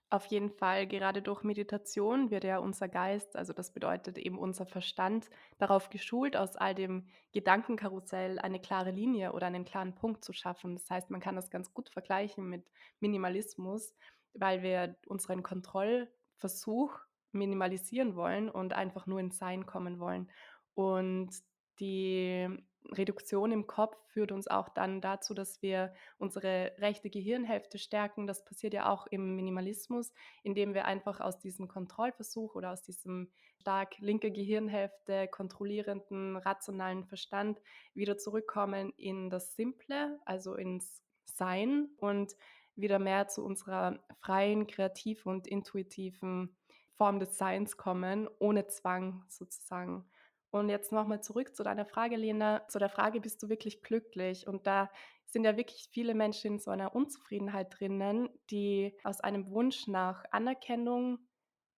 Auf 0.10 0.25
jeden 0.25 0.50
Fall, 0.50 0.88
gerade 0.88 1.22
durch 1.22 1.42
Meditation 1.44 2.32
wird 2.32 2.44
ja 2.44 2.58
unser 2.58 2.90
Geist, 2.90 3.38
also 3.38 3.54
das 3.54 3.72
bedeutet 3.72 4.18
eben 4.18 4.38
unser 4.38 4.66
Verstand, 4.66 5.30
darauf 5.58 5.90
geschult, 5.90 6.36
aus 6.36 6.58
all 6.58 6.75
dem 6.75 7.08
Gedankenkarussell 7.32 8.38
eine 8.38 8.60
klare 8.60 8.92
Linie 8.92 9.32
oder 9.32 9.48
einen 9.48 9.63
klaren 9.63 9.96
Punkt 9.96 10.25
zu 10.25 10.34
schaffen. 10.34 10.75
Das 10.75 10.90
heißt, 10.90 11.12
man 11.12 11.22
kann 11.22 11.38
das 11.38 11.50
ganz 11.50 11.74
gut 11.74 11.90
vergleichen 11.90 12.50
mit 12.50 12.70
Minimalismus, 13.00 13.96
weil 14.34 14.62
wir 14.63 14.98
unseren 15.08 15.44
Kontrollversuch 15.44 17.00
minimalisieren 17.32 18.18
wollen 18.18 18.50
und 18.50 18.74
einfach 18.74 19.08
nur 19.08 19.22
ins 19.22 19.38
Sein 19.38 19.66
kommen 19.66 19.98
wollen. 19.98 20.30
Und 20.74 21.32
die 21.81 22.47
Reduktion 22.93 23.51
im 23.51 23.67
Kopf 23.67 23.97
führt 24.07 24.31
uns 24.31 24.47
auch 24.47 24.69
dann 24.69 25.01
dazu, 25.01 25.33
dass 25.33 25.61
wir 25.61 25.93
unsere 26.17 26.73
rechte 26.77 27.09
Gehirnhälfte 27.09 27.77
stärken. 27.77 28.27
Das 28.27 28.43
passiert 28.43 28.73
ja 28.73 28.89
auch 28.89 29.07
im 29.07 29.35
Minimalismus, 29.35 30.13
indem 30.43 30.73
wir 30.73 30.85
einfach 30.85 31.19
aus 31.19 31.39
diesem 31.39 31.67
Kontrollversuch 31.67 32.55
oder 32.55 32.71
aus 32.71 32.81
diesem 32.81 33.29
stark 33.59 33.97
linke 34.00 34.31
Gehirnhälfte 34.31 35.27
kontrollierenden, 35.27 36.38
rationalen 36.38 37.05
Verstand 37.05 37.61
wieder 37.93 38.17
zurückkommen 38.17 38.91
in 38.97 39.29
das 39.29 39.55
Simple, 39.55 40.19
also 40.25 40.55
ins 40.55 41.03
Sein 41.25 41.89
und 41.97 42.35
wieder 42.75 43.00
mehr 43.00 43.27
zu 43.27 43.43
unserer 43.43 44.00
freien, 44.21 44.67
kreativen 44.67 45.31
und 45.31 45.47
intuitiven 45.47 46.55
Form 46.95 47.19
des 47.19 47.38
Seins 47.38 47.77
kommen, 47.77 48.27
ohne 48.39 48.67
Zwang 48.67 49.23
sozusagen. 49.27 50.05
Und 50.51 50.70
jetzt 50.70 50.91
nochmal 50.91 51.22
zurück 51.22 51.55
zu 51.55 51.63
deiner 51.63 51.86
Frage, 51.86 52.17
Lena, 52.17 52.67
zu 52.67 52.77
der 52.79 52.89
Frage, 52.89 53.22
bist 53.22 53.41
du 53.41 53.50
wirklich 53.50 53.81
glücklich? 53.81 54.48
Und 54.48 54.67
da 54.67 54.89
sind 55.25 55.46
ja 55.46 55.55
wirklich 55.58 55.88
viele 55.91 56.13
Menschen 56.13 56.53
in 56.55 56.60
so 56.60 56.72
einer 56.72 56.93
Unzufriedenheit 56.93 57.79
drinnen, 57.79 58.29
die 58.50 58.98
aus 59.03 59.22
einem 59.22 59.50
Wunsch 59.51 59.88
nach 59.88 60.25
Anerkennung 60.31 61.20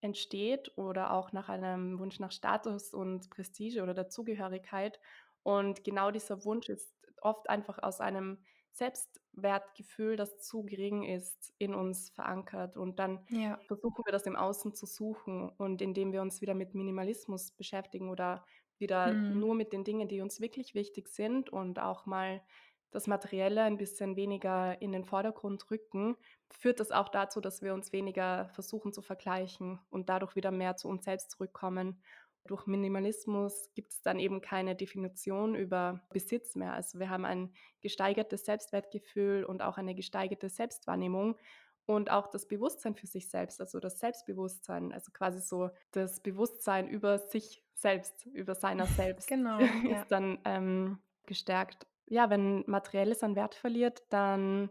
entsteht 0.00 0.76
oder 0.76 1.12
auch 1.12 1.32
nach 1.32 1.48
einem 1.48 1.98
Wunsch 1.98 2.18
nach 2.20 2.32
Status 2.32 2.92
und 2.92 3.30
Prestige 3.30 3.82
oder 3.82 3.94
Dazugehörigkeit. 3.94 5.00
Und 5.42 5.84
genau 5.84 6.10
dieser 6.10 6.44
Wunsch 6.44 6.68
ist 6.68 6.96
oft 7.22 7.48
einfach 7.48 7.78
aus 7.82 8.00
einem 8.00 8.42
Selbstwertgefühl, 8.72 10.16
das 10.16 10.38
zu 10.40 10.64
gering 10.64 11.04
ist, 11.04 11.54
in 11.58 11.74
uns 11.74 12.10
verankert. 12.10 12.76
Und 12.76 12.98
dann 12.98 13.24
Ja. 13.28 13.60
versuchen 13.66 14.04
wir 14.04 14.12
das 14.12 14.26
im 14.26 14.36
Außen 14.36 14.74
zu 14.74 14.86
suchen. 14.86 15.48
Und 15.50 15.80
indem 15.80 16.12
wir 16.12 16.22
uns 16.22 16.40
wieder 16.40 16.54
mit 16.54 16.74
Minimalismus 16.74 17.52
beschäftigen 17.52 18.10
oder 18.10 18.44
wieder 18.80 19.22
Mhm. 19.22 19.24
nur 19.28 19.54
mit 19.54 19.72
den 19.72 19.84
Dingen, 19.84 20.08
die 20.08 20.20
uns 20.20 20.40
wirklich 20.40 20.74
wichtig 20.74 21.08
sind 21.08 21.50
und 21.50 21.78
auch 21.78 22.06
mal 22.06 22.42
das 22.90 23.06
Materielle 23.08 23.62
ein 23.64 23.76
bisschen 23.76 24.14
weniger 24.16 24.80
in 24.80 24.92
den 24.92 25.04
Vordergrund 25.04 25.70
rücken, 25.70 26.16
führt 26.50 26.78
das 26.78 26.92
auch 26.92 27.08
dazu, 27.08 27.40
dass 27.40 27.60
wir 27.60 27.74
uns 27.74 27.92
weniger 27.92 28.48
versuchen 28.50 28.92
zu 28.92 29.02
vergleichen 29.02 29.80
und 29.90 30.08
dadurch 30.08 30.36
wieder 30.36 30.52
mehr 30.52 30.76
zu 30.76 30.88
uns 30.88 31.04
selbst 31.04 31.30
zurückkommen. 31.32 32.02
Durch 32.46 32.66
Minimalismus 32.66 33.70
gibt 33.74 33.92
es 33.94 34.02
dann 34.02 34.18
eben 34.20 34.42
keine 34.42 34.76
Definition 34.76 35.54
über 35.54 36.06
Besitz 36.12 36.54
mehr. 36.56 36.74
Also 36.74 36.98
wir 36.98 37.08
haben 37.08 37.24
ein 37.24 37.54
gesteigertes 37.80 38.44
Selbstwertgefühl 38.44 39.44
und 39.44 39.62
auch 39.62 39.78
eine 39.78 39.94
gesteigerte 39.94 40.50
Selbstwahrnehmung 40.50 41.36
und 41.86 42.10
auch 42.10 42.28
das 42.28 42.46
Bewusstsein 42.46 42.94
für 42.94 43.06
sich 43.06 43.28
selbst, 43.28 43.60
also 43.60 43.80
das 43.80 43.98
Selbstbewusstsein, 43.98 44.92
also 44.92 45.12
quasi 45.12 45.40
so 45.40 45.70
das 45.92 46.20
Bewusstsein 46.20 46.88
über 46.88 47.18
sich 47.18 47.64
selbst, 47.74 48.26
über 48.26 48.54
seiner 48.54 48.86
selbst 48.86 49.28
Genau, 49.28 49.58
ja. 49.84 50.00
ist 50.00 50.10
dann 50.10 50.38
ähm, 50.44 50.98
gestärkt. 51.26 51.86
Ja, 52.06 52.30
wenn 52.30 52.64
Materielles 52.66 53.22
an 53.22 53.36
Wert 53.36 53.54
verliert, 53.54 54.02
dann 54.10 54.70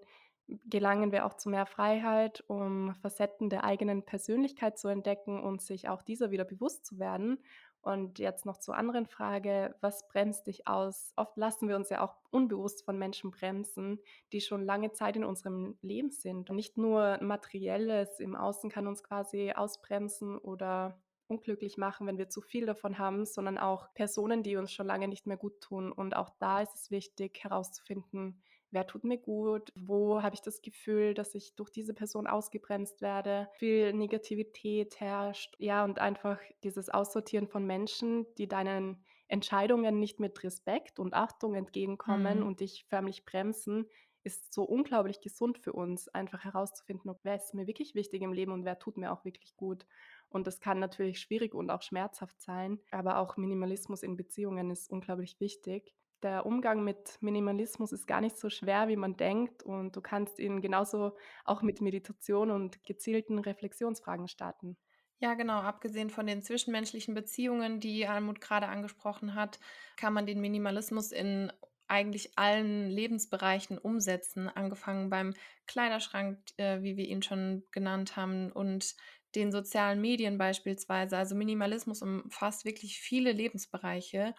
gelangen 0.65 1.11
wir 1.11 1.25
auch 1.25 1.35
zu 1.35 1.49
mehr 1.49 1.65
Freiheit, 1.65 2.43
um 2.47 2.93
Facetten 2.95 3.49
der 3.49 3.63
eigenen 3.63 4.03
Persönlichkeit 4.03 4.77
zu 4.77 4.87
entdecken 4.87 5.41
und 5.41 5.61
sich 5.61 5.87
auch 5.89 6.01
dieser 6.01 6.31
wieder 6.31 6.43
bewusst 6.43 6.85
zu 6.85 6.99
werden. 6.99 7.39
Und 7.83 8.17
jetzt 8.17 8.45
noch 8.45 8.57
zur 8.57 8.77
anderen 8.77 9.05
Frage, 9.05 9.75
was 9.81 10.07
bremst 10.07 10.47
dich 10.47 10.67
aus? 10.67 11.11
Oft 11.17 11.35
lassen 11.35 11.67
wir 11.67 11.75
uns 11.75 11.89
ja 11.89 11.99
auch 11.99 12.15
unbewusst 12.31 12.85
von 12.85 12.97
Menschen 12.97 13.29
bremsen, 13.29 13.99
die 14.31 14.39
schon 14.39 14.63
lange 14.63 14.93
Zeit 14.93 15.17
in 15.17 15.25
unserem 15.25 15.77
Leben 15.81 16.09
sind. 16.09 16.49
Und 16.49 16.55
nicht 16.55 16.77
nur 16.77 17.17
materielles 17.21 18.21
im 18.21 18.37
Außen 18.37 18.69
kann 18.69 18.87
uns 18.87 19.03
quasi 19.03 19.51
ausbremsen 19.51 20.37
oder 20.37 20.97
unglücklich 21.27 21.77
machen, 21.77 22.07
wenn 22.07 22.17
wir 22.17 22.29
zu 22.29 22.39
viel 22.39 22.65
davon 22.65 22.99
haben, 22.99 23.25
sondern 23.25 23.57
auch 23.57 23.93
Personen, 23.93 24.43
die 24.43 24.55
uns 24.55 24.71
schon 24.71 24.87
lange 24.87 25.09
nicht 25.09 25.27
mehr 25.27 25.37
gut 25.37 25.59
tun. 25.59 25.91
Und 25.91 26.15
auch 26.15 26.29
da 26.39 26.61
ist 26.61 26.75
es 26.75 26.89
wichtig 26.89 27.43
herauszufinden, 27.43 28.41
wer 28.73 28.87
tut 28.87 29.03
mir 29.03 29.17
gut, 29.17 29.71
wo 29.75 30.21
habe 30.21 30.35
ich 30.35 30.41
das 30.41 30.61
Gefühl, 30.61 31.13
dass 31.13 31.35
ich 31.35 31.55
durch 31.55 31.69
diese 31.69 31.93
Person 31.93 32.27
ausgebremst 32.27 33.01
werde, 33.01 33.49
viel 33.53 33.93
Negativität 33.93 34.99
herrscht. 34.99 35.55
Ja, 35.59 35.83
und 35.83 35.99
einfach 35.99 36.39
dieses 36.63 36.89
Aussortieren 36.89 37.47
von 37.47 37.65
Menschen, 37.65 38.25
die 38.37 38.47
deinen 38.47 39.03
Entscheidungen 39.27 39.99
nicht 39.99 40.19
mit 40.19 40.43
Respekt 40.43 40.99
und 40.99 41.13
Achtung 41.13 41.55
entgegenkommen 41.55 42.41
Mhm. 42.41 42.43
und 42.43 42.59
dich 42.59 42.85
förmlich 42.89 43.25
bremsen, 43.25 43.87
ist 44.23 44.53
so 44.53 44.63
unglaublich 44.63 45.19
gesund 45.21 45.57
für 45.57 45.73
uns, 45.73 46.07
einfach 46.07 46.43
herauszufinden, 46.43 47.09
ob 47.11 47.19
wer 47.23 47.35
ist 47.35 47.53
mir 47.53 47.67
wirklich 47.67 47.93
wichtig 47.93 48.21
im 48.21 48.31
Leben 48.33 48.51
und 48.53 48.63
wer 48.63 48.79
tut 48.79 48.97
mir 48.97 49.11
auch 49.11 49.25
wirklich 49.25 49.55
gut. 49.57 49.85
Und 50.29 50.47
das 50.47 50.59
kann 50.61 50.79
natürlich 50.79 51.19
schwierig 51.19 51.53
und 51.53 51.69
auch 51.69 51.81
schmerzhaft 51.81 52.41
sein, 52.41 52.79
aber 52.91 53.17
auch 53.17 53.37
Minimalismus 53.37 54.03
in 54.03 54.15
Beziehungen 54.17 54.71
ist 54.71 54.89
unglaublich 54.89 55.39
wichtig. 55.39 55.93
Der 56.23 56.45
Umgang 56.45 56.83
mit 56.83 57.21
Minimalismus 57.21 57.91
ist 57.91 58.07
gar 58.07 58.21
nicht 58.21 58.37
so 58.37 58.49
schwer, 58.49 58.87
wie 58.87 58.95
man 58.95 59.17
denkt 59.17 59.61
und 59.61 59.95
du 59.95 60.01
kannst 60.01 60.39
ihn 60.39 60.61
genauso 60.61 61.17
auch 61.43 61.61
mit 61.61 61.81
Meditation 61.81 62.49
und 62.49 62.83
gezielten 62.83 63.39
Reflexionsfragen 63.39 64.27
starten. 64.29 64.77
Ja, 65.19 65.35
genau. 65.35 65.59
Abgesehen 65.59 66.09
von 66.09 66.27
den 66.27 66.41
zwischenmenschlichen 66.41 67.13
Beziehungen, 67.13 67.79
die 67.79 68.07
Almut 68.07 68.41
gerade 68.41 68.67
angesprochen 68.67 69.35
hat, 69.35 69.59
kann 69.95 70.13
man 70.13 70.25
den 70.25 70.41
Minimalismus 70.41 71.11
in 71.11 71.51
eigentlich 71.87 72.37
allen 72.37 72.89
Lebensbereichen 72.89 73.77
umsetzen, 73.77 74.49
angefangen 74.49 75.09
beim 75.09 75.33
Kleiderschrank, 75.67 76.39
äh, 76.57 76.81
wie 76.81 76.97
wir 76.97 77.05
ihn 77.05 77.21
schon 77.21 77.63
genannt 77.71 78.15
haben, 78.15 78.51
und 78.51 78.95
den 79.35 79.51
sozialen 79.51 80.01
Medien 80.01 80.37
beispielsweise. 80.37 81.17
Also 81.17 81.35
Minimalismus 81.35 82.01
umfasst 82.01 82.65
wirklich 82.65 82.99
viele 82.99 83.31
Lebensbereiche. 83.31 84.33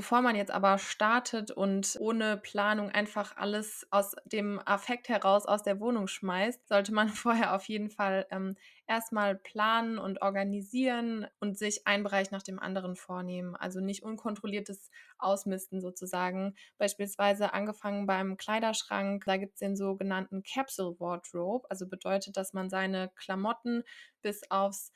Bevor 0.00 0.22
man 0.22 0.34
jetzt 0.34 0.50
aber 0.50 0.78
startet 0.78 1.50
und 1.50 1.98
ohne 2.00 2.38
Planung 2.38 2.88
einfach 2.88 3.36
alles 3.36 3.86
aus 3.90 4.16
dem 4.24 4.58
Affekt 4.64 5.10
heraus 5.10 5.44
aus 5.44 5.62
der 5.62 5.78
Wohnung 5.78 6.06
schmeißt, 6.06 6.68
sollte 6.68 6.94
man 6.94 7.08
vorher 7.10 7.54
auf 7.54 7.64
jeden 7.66 7.90
Fall 7.90 8.26
ähm, 8.30 8.56
erstmal 8.86 9.36
planen 9.36 9.98
und 9.98 10.22
organisieren 10.22 11.26
und 11.38 11.58
sich 11.58 11.86
einen 11.86 12.02
Bereich 12.02 12.30
nach 12.30 12.42
dem 12.42 12.58
anderen 12.58 12.96
vornehmen. 12.96 13.56
Also 13.56 13.80
nicht 13.80 14.02
unkontrolliertes 14.02 14.90
Ausmisten 15.18 15.82
sozusagen. 15.82 16.54
Beispielsweise 16.78 17.52
angefangen 17.52 18.06
beim 18.06 18.38
Kleiderschrank, 18.38 19.26
da 19.26 19.36
gibt 19.36 19.52
es 19.52 19.58
den 19.58 19.76
sogenannten 19.76 20.42
Capsule 20.42 20.98
Wardrobe, 20.98 21.70
also 21.70 21.86
bedeutet, 21.86 22.38
dass 22.38 22.54
man 22.54 22.70
seine 22.70 23.10
Klamotten 23.16 23.82
bis 24.22 24.50
aufs 24.50 24.92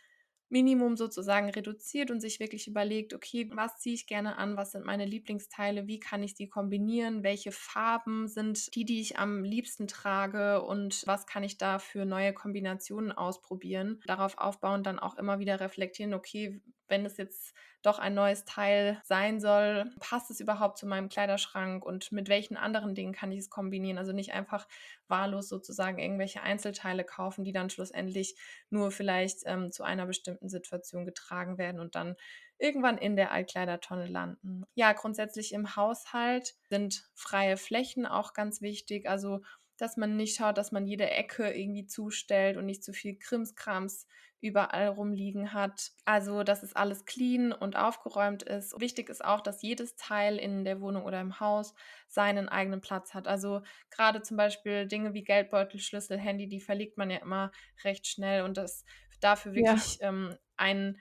Minimum 0.48 0.96
sozusagen 0.96 1.50
reduziert 1.50 2.10
und 2.10 2.20
sich 2.20 2.40
wirklich 2.40 2.68
überlegt, 2.68 3.14
okay, 3.14 3.50
was 3.52 3.78
ziehe 3.78 3.94
ich 3.94 4.06
gerne 4.06 4.36
an, 4.36 4.56
was 4.56 4.72
sind 4.72 4.84
meine 4.84 5.04
Lieblingsteile, 5.04 5.86
wie 5.86 5.98
kann 6.00 6.22
ich 6.22 6.34
die 6.34 6.48
kombinieren, 6.48 7.22
welche 7.22 7.52
Farben 7.52 8.28
sind 8.28 8.74
die, 8.74 8.84
die 8.84 9.00
ich 9.00 9.18
am 9.18 9.42
liebsten 9.42 9.88
trage 9.88 10.62
und 10.62 11.02
was 11.06 11.26
kann 11.26 11.42
ich 11.42 11.58
da 11.58 11.78
für 11.78 12.04
neue 12.04 12.32
Kombinationen 12.32 13.12
ausprobieren. 13.12 14.00
Darauf 14.06 14.38
aufbauen, 14.38 14.82
dann 14.82 14.98
auch 14.98 15.16
immer 15.16 15.38
wieder 15.38 15.60
reflektieren, 15.60 16.14
okay, 16.14 16.60
wenn 16.88 17.04
es 17.06 17.16
jetzt 17.16 17.54
doch 17.82 17.98
ein 17.98 18.14
neues 18.14 18.44
Teil 18.44 19.00
sein 19.04 19.40
soll, 19.40 19.92
passt 20.00 20.30
es 20.30 20.40
überhaupt 20.40 20.78
zu 20.78 20.86
meinem 20.86 21.08
Kleiderschrank 21.08 21.84
und 21.84 22.12
mit 22.12 22.28
welchen 22.28 22.56
anderen 22.56 22.94
Dingen 22.94 23.12
kann 23.12 23.30
ich 23.30 23.40
es 23.40 23.50
kombinieren? 23.50 23.98
Also 23.98 24.12
nicht 24.12 24.32
einfach 24.32 24.66
wahllos 25.06 25.48
sozusagen 25.48 25.98
irgendwelche 25.98 26.42
Einzelteile 26.42 27.04
kaufen, 27.04 27.44
die 27.44 27.52
dann 27.52 27.68
schlussendlich 27.68 28.36
nur 28.70 28.90
vielleicht 28.90 29.40
ähm, 29.44 29.70
zu 29.70 29.82
einer 29.82 30.06
bestimmten 30.06 30.48
Situation 30.48 31.04
getragen 31.04 31.58
werden 31.58 31.78
und 31.78 31.94
dann 31.94 32.16
irgendwann 32.58 32.96
in 32.96 33.16
der 33.16 33.32
Altkleidertonne 33.32 34.06
landen. 34.06 34.64
Ja, 34.74 34.92
grundsätzlich 34.92 35.52
im 35.52 35.76
Haushalt 35.76 36.54
sind 36.70 37.04
freie 37.14 37.56
Flächen 37.56 38.06
auch 38.06 38.32
ganz 38.32 38.62
wichtig. 38.62 39.08
Also 39.08 39.42
dass 39.76 39.96
man 39.96 40.16
nicht 40.16 40.36
schaut, 40.36 40.58
dass 40.58 40.72
man 40.72 40.86
jede 40.86 41.10
Ecke 41.10 41.50
irgendwie 41.52 41.86
zustellt 41.86 42.56
und 42.56 42.66
nicht 42.66 42.84
zu 42.84 42.92
viel 42.92 43.18
Krimskrams 43.18 44.06
überall 44.40 44.88
rumliegen 44.88 45.54
hat. 45.54 45.92
Also, 46.04 46.42
dass 46.42 46.62
es 46.62 46.74
alles 46.76 47.06
clean 47.06 47.52
und 47.52 47.76
aufgeräumt 47.76 48.42
ist. 48.42 48.78
Wichtig 48.78 49.08
ist 49.08 49.24
auch, 49.24 49.40
dass 49.40 49.62
jedes 49.62 49.96
Teil 49.96 50.36
in 50.36 50.64
der 50.64 50.80
Wohnung 50.80 51.04
oder 51.04 51.20
im 51.20 51.40
Haus 51.40 51.74
seinen 52.08 52.48
eigenen 52.48 52.80
Platz 52.82 53.14
hat. 53.14 53.26
Also 53.26 53.62
gerade 53.90 54.20
zum 54.22 54.36
Beispiel 54.36 54.86
Dinge 54.86 55.14
wie 55.14 55.24
Geldbeutel, 55.24 55.80
Schlüssel, 55.80 56.18
Handy, 56.18 56.46
die 56.48 56.60
verlegt 56.60 56.98
man 56.98 57.10
ja 57.10 57.18
immer 57.18 57.52
recht 57.84 58.06
schnell 58.06 58.42
und 58.42 58.56
dass 58.58 58.84
dafür 59.20 59.54
Ja. 59.54 59.74
wirklich 59.74 59.98
ähm, 60.02 60.36
ein 60.56 60.98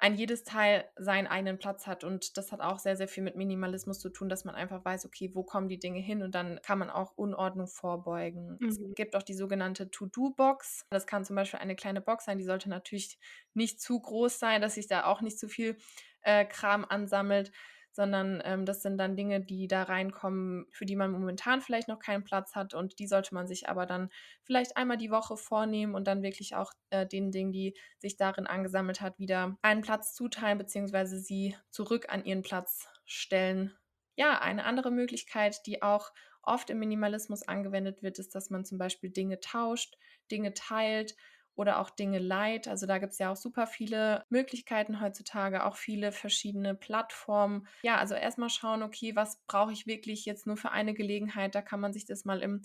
ein 0.00 0.14
jedes 0.14 0.44
Teil 0.44 0.84
seinen 0.96 1.26
eigenen 1.26 1.58
Platz 1.58 1.86
hat 1.86 2.04
und 2.04 2.36
das 2.36 2.52
hat 2.52 2.60
auch 2.60 2.78
sehr, 2.78 2.96
sehr 2.96 3.08
viel 3.08 3.22
mit 3.22 3.36
Minimalismus 3.36 3.98
zu 4.00 4.10
tun, 4.10 4.28
dass 4.28 4.44
man 4.44 4.54
einfach 4.54 4.84
weiß, 4.84 5.06
okay, 5.06 5.30
wo 5.34 5.42
kommen 5.44 5.68
die 5.68 5.78
Dinge 5.78 6.00
hin 6.00 6.22
und 6.22 6.34
dann 6.34 6.60
kann 6.62 6.78
man 6.78 6.90
auch 6.90 7.12
Unordnung 7.16 7.68
vorbeugen. 7.68 8.60
Es 8.66 8.78
Mhm. 8.78 8.94
gibt 8.94 9.14
auch 9.16 9.22
die 9.22 9.34
sogenannte 9.34 9.90
To-Do-Box. 9.90 10.86
Das 10.90 11.06
kann 11.06 11.24
zum 11.24 11.36
Beispiel 11.36 11.60
eine 11.60 11.76
kleine 11.76 12.00
Box 12.00 12.24
sein, 12.24 12.38
die 12.38 12.44
sollte 12.44 12.68
natürlich 12.70 13.18
nicht 13.54 13.80
zu 13.80 14.00
groß 14.00 14.38
sein, 14.38 14.60
dass 14.62 14.74
sich 14.74 14.86
da 14.88 15.04
auch 15.04 15.20
nicht 15.20 15.38
zu 15.38 15.48
viel 15.48 15.76
äh, 16.22 16.44
Kram 16.44 16.84
ansammelt, 16.84 17.52
sondern 17.92 18.40
ähm, 18.44 18.64
das 18.64 18.82
sind 18.82 18.98
dann 18.98 19.16
Dinge, 19.16 19.40
die 19.40 19.68
da 19.68 19.82
reinkommen, 19.82 20.66
für 20.70 20.86
die 20.86 20.96
man 20.96 21.10
momentan 21.12 21.60
vielleicht 21.60 21.88
noch 21.88 21.98
keinen 21.98 22.24
Platz 22.24 22.54
hat 22.54 22.74
und 22.74 22.98
die 22.98 23.06
sollte 23.06 23.34
man 23.34 23.46
sich 23.46 23.68
aber 23.68 23.86
dann 23.86 24.10
vielleicht 24.44 24.76
einmal 24.76 24.96
die 24.96 25.10
Woche 25.10 25.36
vornehmen 25.36 25.94
und 25.94 26.06
dann 26.06 26.22
wirklich 26.22 26.54
auch 26.54 26.72
äh, 26.90 27.06
den 27.06 27.30
Dingen, 27.30 27.52
die 27.52 27.76
sich 27.98 28.16
darin 28.16 28.46
angesammelt 28.46 29.00
hat, 29.00 29.18
wieder 29.18 29.58
einen 29.62 29.82
Platz 29.82 30.14
zuteilen 30.14 30.58
bzw. 30.58 31.16
sie 31.16 31.56
zurück 31.70 32.06
an 32.08 32.24
ihren 32.24 32.42
Platz 32.42 32.88
stellen. 33.04 33.76
Ja, 34.16 34.40
eine 34.40 34.64
andere 34.64 34.90
Möglichkeit, 34.90 35.66
die 35.66 35.82
auch 35.82 36.12
oft 36.42 36.70
im 36.70 36.78
Minimalismus 36.78 37.46
angewendet 37.46 38.02
wird, 38.02 38.18
ist, 38.18 38.34
dass 38.34 38.50
man 38.50 38.64
zum 38.64 38.78
Beispiel 38.78 39.10
Dinge 39.10 39.40
tauscht, 39.40 39.96
Dinge 40.30 40.54
teilt 40.54 41.16
oder 41.60 41.78
auch 41.78 41.90
Dinge 41.90 42.18
leiht. 42.18 42.68
Also 42.68 42.86
da 42.86 42.96
gibt 42.96 43.12
es 43.12 43.18
ja 43.18 43.30
auch 43.30 43.36
super 43.36 43.66
viele 43.66 44.24
Möglichkeiten 44.30 45.02
heutzutage, 45.02 45.64
auch 45.66 45.76
viele 45.76 46.10
verschiedene 46.10 46.74
Plattformen. 46.74 47.68
Ja, 47.82 47.98
also 47.98 48.14
erstmal 48.14 48.48
schauen, 48.48 48.82
okay, 48.82 49.14
was 49.14 49.42
brauche 49.46 49.72
ich 49.72 49.86
wirklich 49.86 50.24
jetzt 50.24 50.46
nur 50.46 50.56
für 50.56 50.70
eine 50.72 50.94
Gelegenheit? 50.94 51.54
Da 51.54 51.60
kann 51.60 51.80
man 51.80 51.92
sich 51.92 52.06
das 52.06 52.24
mal 52.24 52.40
im 52.40 52.62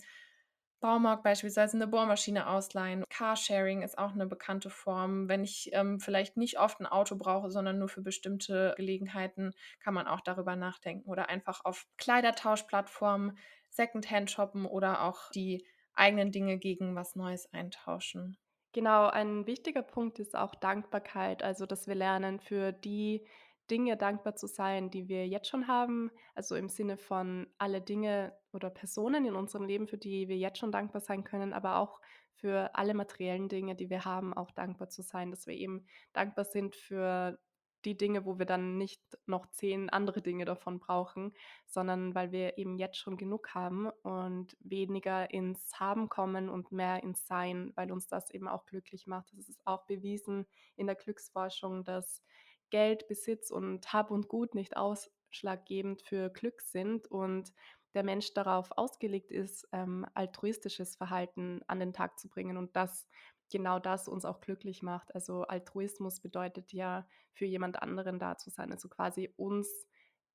Baumarkt 0.80 1.24
beispielsweise 1.24 1.76
eine 1.76 1.86
Bohrmaschine 1.86 2.46
ausleihen. 2.48 3.04
Carsharing 3.10 3.82
ist 3.82 3.98
auch 3.98 4.12
eine 4.12 4.26
bekannte 4.26 4.70
Form. 4.70 5.28
Wenn 5.28 5.44
ich 5.44 5.70
ähm, 5.72 6.00
vielleicht 6.00 6.38
nicht 6.38 6.58
oft 6.58 6.80
ein 6.80 6.86
Auto 6.86 7.16
brauche, 7.16 7.50
sondern 7.50 7.78
nur 7.78 7.88
für 7.88 8.02
bestimmte 8.02 8.72
Gelegenheiten, 8.78 9.52
kann 9.80 9.92
man 9.94 10.06
auch 10.06 10.20
darüber 10.22 10.56
nachdenken. 10.56 11.08
Oder 11.08 11.28
einfach 11.28 11.64
auf 11.64 11.86
Kleidertauschplattformen 11.98 13.36
Secondhand 13.68 14.30
shoppen 14.30 14.64
oder 14.64 15.02
auch 15.02 15.30
die 15.32 15.66
eigenen 15.94 16.32
Dinge 16.32 16.58
gegen 16.58 16.94
was 16.94 17.14
Neues 17.16 17.52
eintauschen. 17.52 18.38
Genau, 18.76 19.06
ein 19.06 19.46
wichtiger 19.46 19.80
Punkt 19.80 20.18
ist 20.18 20.36
auch 20.36 20.54
Dankbarkeit, 20.54 21.42
also 21.42 21.64
dass 21.64 21.86
wir 21.86 21.94
lernen, 21.94 22.40
für 22.40 22.72
die 22.72 23.26
Dinge 23.70 23.96
dankbar 23.96 24.36
zu 24.36 24.46
sein, 24.46 24.90
die 24.90 25.08
wir 25.08 25.26
jetzt 25.26 25.48
schon 25.48 25.66
haben. 25.66 26.10
Also 26.34 26.56
im 26.56 26.68
Sinne 26.68 26.98
von 26.98 27.46
alle 27.56 27.80
Dinge 27.80 28.36
oder 28.52 28.68
Personen 28.68 29.24
in 29.24 29.34
unserem 29.34 29.64
Leben, 29.64 29.88
für 29.88 29.96
die 29.96 30.28
wir 30.28 30.36
jetzt 30.36 30.58
schon 30.58 30.72
dankbar 30.72 31.00
sein 31.00 31.24
können, 31.24 31.54
aber 31.54 31.78
auch 31.78 32.02
für 32.34 32.74
alle 32.74 32.92
materiellen 32.92 33.48
Dinge, 33.48 33.76
die 33.76 33.88
wir 33.88 34.04
haben, 34.04 34.34
auch 34.34 34.50
dankbar 34.50 34.90
zu 34.90 35.00
sein, 35.00 35.30
dass 35.30 35.46
wir 35.46 35.54
eben 35.54 35.86
dankbar 36.12 36.44
sind 36.44 36.76
für 36.76 37.38
die 37.86 37.96
Dinge, 37.96 38.26
wo 38.26 38.38
wir 38.38 38.46
dann 38.46 38.76
nicht 38.76 39.00
noch 39.26 39.46
10 39.46 39.88
andere 39.90 40.20
Dinge 40.20 40.44
davon 40.44 40.80
brauchen, 40.80 41.32
sondern 41.66 42.14
weil 42.14 42.32
wir 42.32 42.58
eben 42.58 42.76
jetzt 42.76 42.98
schon 42.98 43.16
genug 43.16 43.54
haben 43.54 43.88
und 44.02 44.56
weniger 44.60 45.32
ins 45.32 45.72
Haben 45.78 46.08
kommen 46.08 46.48
und 46.48 46.72
mehr 46.72 47.02
ins 47.02 47.26
Sein, 47.26 47.72
weil 47.76 47.92
uns 47.92 48.08
das 48.08 48.30
eben 48.30 48.48
auch 48.48 48.66
glücklich 48.66 49.06
macht. 49.06 49.32
Das 49.32 49.48
ist 49.48 49.60
auch 49.64 49.86
bewiesen 49.86 50.46
in 50.74 50.86
der 50.86 50.96
Glücksforschung, 50.96 51.84
dass 51.84 52.22
Geld, 52.70 53.06
Besitz 53.06 53.50
und 53.50 53.92
Hab 53.92 54.10
und 54.10 54.28
Gut 54.28 54.54
nicht 54.54 54.76
ausschlaggebend 54.76 56.02
für 56.02 56.30
Glück 56.30 56.60
sind 56.62 57.06
und 57.06 57.52
der 57.94 58.02
Mensch 58.02 58.34
darauf 58.34 58.72
ausgelegt 58.76 59.30
ist, 59.30 59.66
ähm, 59.72 60.04
altruistisches 60.12 60.96
Verhalten 60.96 61.62
an 61.66 61.80
den 61.80 61.94
Tag 61.94 62.18
zu 62.18 62.28
bringen 62.28 62.56
und 62.58 62.76
dass 62.76 63.08
genau 63.50 63.78
das 63.78 64.08
uns 64.08 64.24
auch 64.24 64.40
glücklich 64.40 64.82
macht. 64.82 65.14
Also 65.14 65.42
Altruismus 65.44 66.20
bedeutet 66.20 66.72
ja, 66.72 67.06
für 67.32 67.44
jemand 67.46 67.82
anderen 67.82 68.18
da 68.18 68.36
zu 68.38 68.50
sein, 68.50 68.72
also 68.72 68.88
quasi 68.88 69.32
uns 69.36 69.86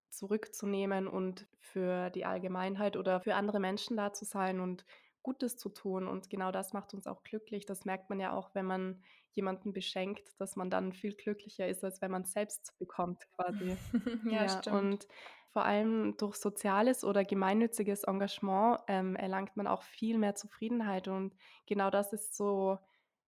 zurückzunehmen 0.09 1.07
und 1.07 1.47
für 1.59 2.09
die 2.09 2.25
Allgemeinheit 2.25 2.97
oder 2.97 3.21
für 3.21 3.35
andere 3.35 3.59
Menschen 3.59 3.95
da 3.97 4.11
zu 4.13 4.25
sein 4.25 4.59
und 4.59 4.85
Gutes 5.23 5.55
zu 5.57 5.69
tun. 5.69 6.07
Und 6.07 6.29
genau 6.29 6.51
das 6.51 6.73
macht 6.73 6.93
uns 6.93 7.07
auch 7.07 7.23
glücklich. 7.23 7.65
Das 7.65 7.85
merkt 7.85 8.09
man 8.09 8.19
ja 8.19 8.33
auch, 8.33 8.53
wenn 8.55 8.65
man 8.65 9.03
jemanden 9.31 9.71
beschenkt, 9.71 10.39
dass 10.39 10.55
man 10.55 10.69
dann 10.69 10.91
viel 10.93 11.13
glücklicher 11.15 11.67
ist, 11.67 11.83
als 11.83 12.01
wenn 12.01 12.11
man 12.11 12.23
es 12.23 12.31
selbst 12.33 12.77
bekommt 12.79 13.23
quasi. 13.35 13.77
Ja, 14.29 14.47
Ja, 14.47 14.47
stimmt. 14.47 14.89
und 14.89 15.07
vor 15.49 15.65
allem 15.65 16.15
durch 16.17 16.35
soziales 16.37 17.03
oder 17.03 17.23
gemeinnütziges 17.25 18.03
Engagement, 18.03 18.79
ähm, 18.87 19.15
erlangt 19.15 19.57
man 19.57 19.67
auch 19.67 19.83
viel 19.83 20.17
mehr 20.17 20.35
Zufriedenheit 20.35 21.07
und 21.07 21.35
genau 21.65 21.89
das 21.89 22.13
ist 22.13 22.35
so 22.35 22.77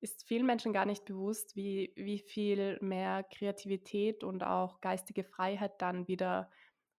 ist 0.03 0.27
vielen 0.27 0.45
Menschen 0.45 0.74
gar 0.74 0.86
nicht 0.86 1.05
bewusst, 1.05 1.55
wie 1.55 1.93
wie 1.95 2.19
viel 2.19 2.77
mehr 2.81 3.24
Kreativität 3.24 4.24
und 4.24 4.43
auch 4.43 4.81
geistige 4.81 5.24
Freiheit 5.24 5.81
dann 5.81 6.07
wieder 6.07 6.51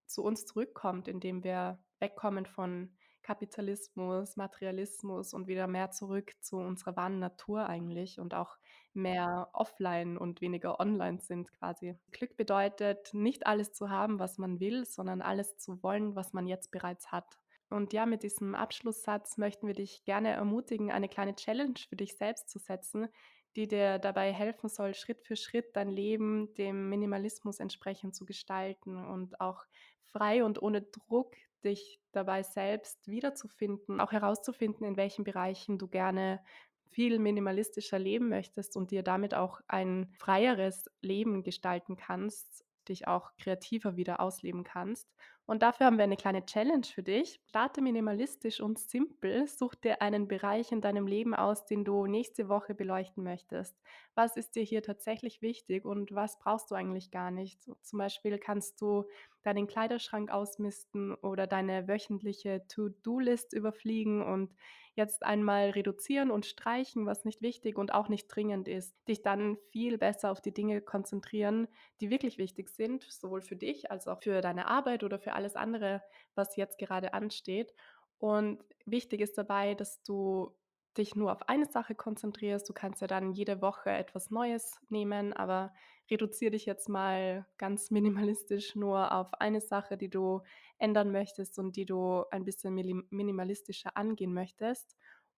zu 0.06 0.22
uns 0.22 0.46
zurückkommt, 0.46 1.06
indem 1.06 1.44
wir 1.44 1.78
wegkommen 2.00 2.46
von 2.46 2.96
Kapitalismus, 3.22 4.36
Materialismus 4.36 5.32
und 5.32 5.46
wieder 5.46 5.66
mehr 5.66 5.90
zurück 5.90 6.32
zu 6.40 6.58
unserer 6.58 6.94
wahren 6.96 7.18
Natur 7.18 7.66
eigentlich 7.66 8.20
und 8.20 8.34
auch 8.34 8.58
mehr 8.92 9.48
offline 9.52 10.18
und 10.18 10.40
weniger 10.40 10.78
online 10.78 11.20
sind 11.20 11.50
quasi. 11.52 11.98
Glück 12.12 12.36
bedeutet, 12.36 13.12
nicht 13.12 13.46
alles 13.46 13.72
zu 13.72 13.88
haben, 13.90 14.18
was 14.18 14.38
man 14.38 14.60
will, 14.60 14.84
sondern 14.84 15.22
alles 15.22 15.56
zu 15.56 15.82
wollen, 15.82 16.14
was 16.14 16.32
man 16.32 16.46
jetzt 16.46 16.70
bereits 16.70 17.12
hat. 17.12 17.38
Und 17.74 17.92
ja, 17.92 18.06
mit 18.06 18.22
diesem 18.22 18.54
Abschlusssatz 18.54 19.36
möchten 19.36 19.66
wir 19.66 19.74
dich 19.74 20.04
gerne 20.04 20.30
ermutigen, 20.30 20.92
eine 20.92 21.08
kleine 21.08 21.34
Challenge 21.34 21.74
für 21.88 21.96
dich 21.96 22.16
selbst 22.16 22.48
zu 22.48 22.60
setzen, 22.60 23.08
die 23.56 23.66
dir 23.66 23.98
dabei 23.98 24.32
helfen 24.32 24.68
soll, 24.68 24.94
Schritt 24.94 25.22
für 25.26 25.34
Schritt 25.34 25.74
dein 25.74 25.88
Leben 25.90 26.54
dem 26.54 26.88
Minimalismus 26.88 27.58
entsprechend 27.58 28.14
zu 28.14 28.26
gestalten 28.26 28.96
und 29.04 29.40
auch 29.40 29.64
frei 30.12 30.44
und 30.44 30.62
ohne 30.62 30.82
Druck 30.82 31.34
dich 31.64 32.00
dabei 32.12 32.44
selbst 32.44 33.08
wiederzufinden, 33.08 34.00
auch 34.00 34.12
herauszufinden, 34.12 34.86
in 34.86 34.96
welchen 34.96 35.24
Bereichen 35.24 35.76
du 35.76 35.88
gerne 35.88 36.44
viel 36.92 37.18
minimalistischer 37.18 37.98
leben 37.98 38.28
möchtest 38.28 38.76
und 38.76 38.92
dir 38.92 39.02
damit 39.02 39.34
auch 39.34 39.60
ein 39.66 40.14
freieres 40.16 40.84
Leben 41.00 41.42
gestalten 41.42 41.96
kannst, 41.96 42.64
dich 42.88 43.08
auch 43.08 43.32
kreativer 43.36 43.96
wieder 43.96 44.20
ausleben 44.20 44.62
kannst. 44.62 45.12
Und 45.46 45.62
dafür 45.62 45.86
haben 45.86 45.98
wir 45.98 46.04
eine 46.04 46.16
kleine 46.16 46.46
Challenge 46.46 46.86
für 46.86 47.02
dich. 47.02 47.40
Starte 47.48 47.82
minimalistisch 47.82 48.60
und 48.60 48.78
simpel. 48.78 49.46
Such 49.46 49.74
dir 49.74 50.00
einen 50.00 50.26
Bereich 50.26 50.72
in 50.72 50.80
deinem 50.80 51.06
Leben 51.06 51.34
aus, 51.34 51.66
den 51.66 51.84
du 51.84 52.06
nächste 52.06 52.48
Woche 52.48 52.74
beleuchten 52.74 53.22
möchtest. 53.24 53.76
Was 54.14 54.36
ist 54.36 54.56
dir 54.56 54.62
hier 54.62 54.82
tatsächlich 54.82 55.42
wichtig 55.42 55.84
und 55.84 56.14
was 56.14 56.38
brauchst 56.38 56.70
du 56.70 56.74
eigentlich 56.74 57.10
gar 57.10 57.30
nicht? 57.30 57.62
Zum 57.82 57.98
Beispiel 57.98 58.38
kannst 58.38 58.80
du 58.80 59.04
deinen 59.44 59.66
Kleiderschrank 59.66 60.30
ausmisten 60.30 61.14
oder 61.14 61.46
deine 61.46 61.86
wöchentliche 61.86 62.66
To-Do-List 62.68 63.52
überfliegen 63.52 64.22
und 64.22 64.54
jetzt 64.94 65.24
einmal 65.24 65.70
reduzieren 65.70 66.30
und 66.30 66.46
streichen, 66.46 67.06
was 67.06 67.24
nicht 67.24 67.42
wichtig 67.42 67.76
und 67.76 67.92
auch 67.92 68.08
nicht 68.08 68.26
dringend 68.28 68.68
ist. 68.68 68.96
Dich 69.06 69.22
dann 69.22 69.58
viel 69.70 69.98
besser 69.98 70.30
auf 70.30 70.40
die 70.40 70.54
Dinge 70.54 70.80
konzentrieren, 70.80 71.68
die 72.00 72.10
wirklich 72.10 72.38
wichtig 72.38 72.70
sind, 72.70 73.02
sowohl 73.02 73.42
für 73.42 73.56
dich 73.56 73.90
als 73.90 74.08
auch 74.08 74.22
für 74.22 74.40
deine 74.40 74.66
Arbeit 74.66 75.04
oder 75.04 75.18
für 75.18 75.34
alles 75.34 75.56
andere, 75.56 76.02
was 76.34 76.56
jetzt 76.56 76.78
gerade 76.78 77.12
ansteht. 77.12 77.74
Und 78.18 78.64
wichtig 78.86 79.20
ist 79.20 79.36
dabei, 79.36 79.74
dass 79.74 80.02
du 80.02 80.54
dich 80.94 81.16
nur 81.16 81.32
auf 81.32 81.48
eine 81.48 81.66
Sache 81.66 81.94
konzentrierst. 81.94 82.68
Du 82.68 82.72
kannst 82.72 83.00
ja 83.00 83.06
dann 83.06 83.32
jede 83.32 83.60
Woche 83.62 83.90
etwas 83.90 84.30
Neues 84.30 84.80
nehmen, 84.88 85.32
aber 85.32 85.72
reduziere 86.10 86.52
dich 86.52 86.66
jetzt 86.66 86.88
mal 86.88 87.46
ganz 87.58 87.90
minimalistisch 87.90 88.74
nur 88.74 89.12
auf 89.12 89.34
eine 89.34 89.60
Sache, 89.60 89.96
die 89.96 90.10
du 90.10 90.42
ändern 90.78 91.10
möchtest 91.12 91.58
und 91.58 91.76
die 91.76 91.86
du 91.86 92.24
ein 92.30 92.44
bisschen 92.44 92.74
minimalistischer 93.10 93.96
angehen 93.96 94.32
möchtest. 94.32 94.96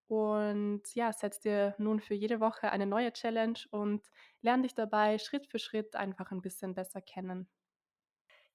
Und 0.09 0.83
ja, 0.95 1.13
setz 1.13 1.41
dir 1.41 1.75
nun 1.79 2.01
für 2.01 2.15
jede 2.15 2.39
Woche 2.41 2.71
eine 2.71 2.87
neue 2.87 3.13
Challenge 3.13 3.59
und 3.71 4.07
lerne 4.41 4.63
dich 4.63 4.75
dabei 4.75 5.19
Schritt 5.19 5.49
für 5.49 5.59
Schritt 5.59 5.97
einfach 5.97 6.31
ein 6.31 6.43
bisschen 6.43 6.75
besser 6.75 7.01
kennen. 7.01 7.49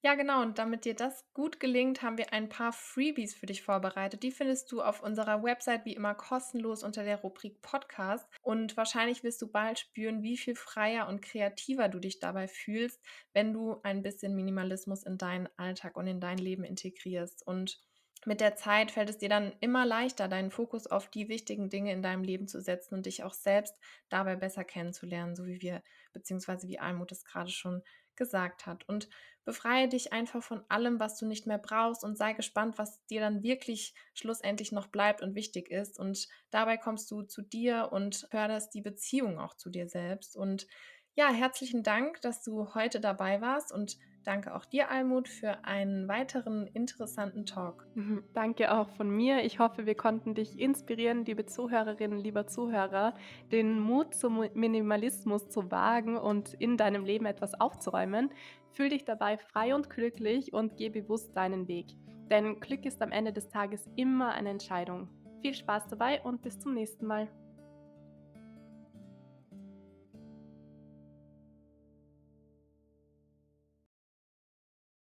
Ja, 0.04 0.16
genau. 0.16 0.42
Und 0.42 0.58
damit 0.58 0.86
dir 0.86 0.96
das 0.96 1.26
gut 1.34 1.60
gelingt, 1.60 2.02
haben 2.02 2.18
wir 2.18 2.34
ein 2.34 2.50
paar 2.50 2.74
Freebies 2.74 3.36
für 3.36 3.46
dich 3.46 3.62
vorbereitet. 3.62 4.24
Die 4.24 4.32
findest 4.32 4.72
du 4.72 4.82
auf 4.82 5.02
unserer 5.04 5.44
Website 5.44 5.86
wie 5.86 5.94
immer 5.94 6.16
kostenlos 6.16 6.84
unter 6.84 7.04
der 7.04 7.18
Rubrik 7.22 7.62
Podcast. 7.62 8.28
Und 8.42 8.76
wahrscheinlich 8.78 9.24
wirst 9.24 9.42
du 9.44 9.52
bald 9.52 9.78
spüren, 9.78 10.24
wie 10.24 10.38
viel 10.38 10.56
freier 10.56 11.08
und 11.08 11.22
kreativer 11.22 11.88
du 11.88 12.00
dich 12.00 12.20
dabei 12.20 12.48
fühlst, 12.48 13.00
wenn 13.34 13.54
du 13.54 13.80
ein 13.84 14.02
bisschen 14.02 14.36
Minimalismus 14.36 15.04
in 15.04 15.18
deinen 15.20 15.48
Alltag 15.58 15.96
und 15.96 16.08
in 16.08 16.20
dein 16.20 16.40
Leben 16.40 16.64
integrierst. 16.64 17.46
Und 17.46 17.80
mit 18.26 18.40
der 18.40 18.56
Zeit 18.56 18.92
fällt 18.92 19.10
es 19.10 19.18
dir 19.18 19.30
dann 19.30 19.52
immer 19.62 19.86
leichter, 19.86 20.28
deinen 20.28 20.52
Fokus 20.52 20.86
auf 20.88 21.10
die 21.10 21.28
wichtigen 21.28 21.70
Dinge 21.70 21.92
in 21.92 22.02
deinem 22.04 22.24
Leben 22.24 22.48
zu 22.48 22.62
setzen 22.62 22.94
und 22.96 23.08
dich 23.08 23.24
auch 23.24 23.34
selbst 23.34 23.76
dabei 24.10 24.36
besser 24.36 24.64
kennenzulernen, 24.64 25.36
so 25.36 25.46
wie 25.48 25.62
wir, 25.62 25.82
beziehungsweise 26.14 26.68
wie 26.68 26.80
Almut 26.80 27.12
es 27.12 27.24
gerade 27.26 27.50
schon 27.50 27.82
gesagt 28.16 28.66
hat. 28.66 28.88
Und 28.88 29.10
befreie 29.44 29.88
dich 29.88 30.14
einfach 30.14 30.44
von 30.44 30.64
allem, 30.70 31.00
was 31.00 31.18
du 31.18 31.26
nicht 31.26 31.48
mehr 31.48 31.58
brauchst 31.58 32.04
und 32.04 32.18
sei 32.18 32.34
gespannt, 32.34 32.78
was 32.78 33.04
dir 33.08 33.22
dann 33.22 33.44
wirklich 33.44 33.96
schlussendlich 34.14 34.72
noch 34.72 34.88
bleibt 34.88 35.22
und 35.22 35.36
wichtig 35.36 35.70
ist. 35.70 36.00
Und 36.00 36.28
dabei 36.52 36.78
kommst 36.78 37.10
du 37.12 37.24
zu 37.24 37.42
dir 37.42 37.90
und 37.92 38.28
förderst 38.30 38.74
die 38.74 38.82
Beziehung 38.82 39.40
auch 39.40 39.56
zu 39.56 39.70
dir 39.70 39.88
selbst. 39.88 40.36
Und 40.36 40.68
ja, 41.16 41.30
herzlichen 41.32 41.84
Dank, 41.84 42.22
dass 42.22 42.44
du 42.44 42.74
heute 42.74 43.00
dabei 43.00 43.42
warst 43.42 43.72
und 43.72 43.98
danke 44.24 44.56
auch 44.56 44.66
dir, 44.66 44.90
Almut, 44.90 45.28
für 45.28 45.66
einen 45.66 46.08
weiteren 46.08 46.68
interessanten 46.68 47.46
Talk. 47.46 47.86
Mhm, 47.96 48.24
Danke 48.34 48.74
auch 48.74 48.90
von 48.90 49.10
mir. 49.10 49.44
Ich 49.44 49.60
hoffe, 49.60 49.86
wir 49.86 49.96
konnten 49.96 50.36
dich 50.36 50.60
inspirieren, 50.60 51.26
liebe 51.26 51.46
Zuhörerinnen, 51.46 52.20
lieber 52.20 52.48
Zuhörer, 52.48 53.14
den 53.52 53.80
Mut 53.80 54.14
zum 54.14 54.46
Minimalismus 54.54 55.50
zu 55.50 55.72
wagen 55.72 56.18
und 56.18 56.54
in 56.56 56.78
deinem 56.78 57.06
Leben 57.06 57.26
etwas 57.26 57.60
aufzuräumen. 57.60 58.30
Fühl 58.72 58.90
dich 58.90 59.06
dabei 59.06 59.38
frei 59.38 59.76
und 59.76 59.90
glücklich 59.90 60.54
und 60.54 60.78
geh 60.78 60.90
bewusst 60.90 61.36
deinen 61.36 61.68
Weg. 61.68 61.88
Denn 62.30 62.60
Glück 62.60 62.86
ist 62.86 63.02
am 63.02 63.12
Ende 63.12 63.34
des 63.34 63.50
Tages 63.50 63.90
immer 63.96 64.32
eine 64.34 64.50
Entscheidung. 64.50 65.10
Viel 65.42 65.54
Spaß 65.54 65.88
dabei 65.88 66.22
und 66.22 66.42
bis 66.42 66.60
zum 66.60 66.74
nächsten 66.74 67.06
Mal. 67.06 67.28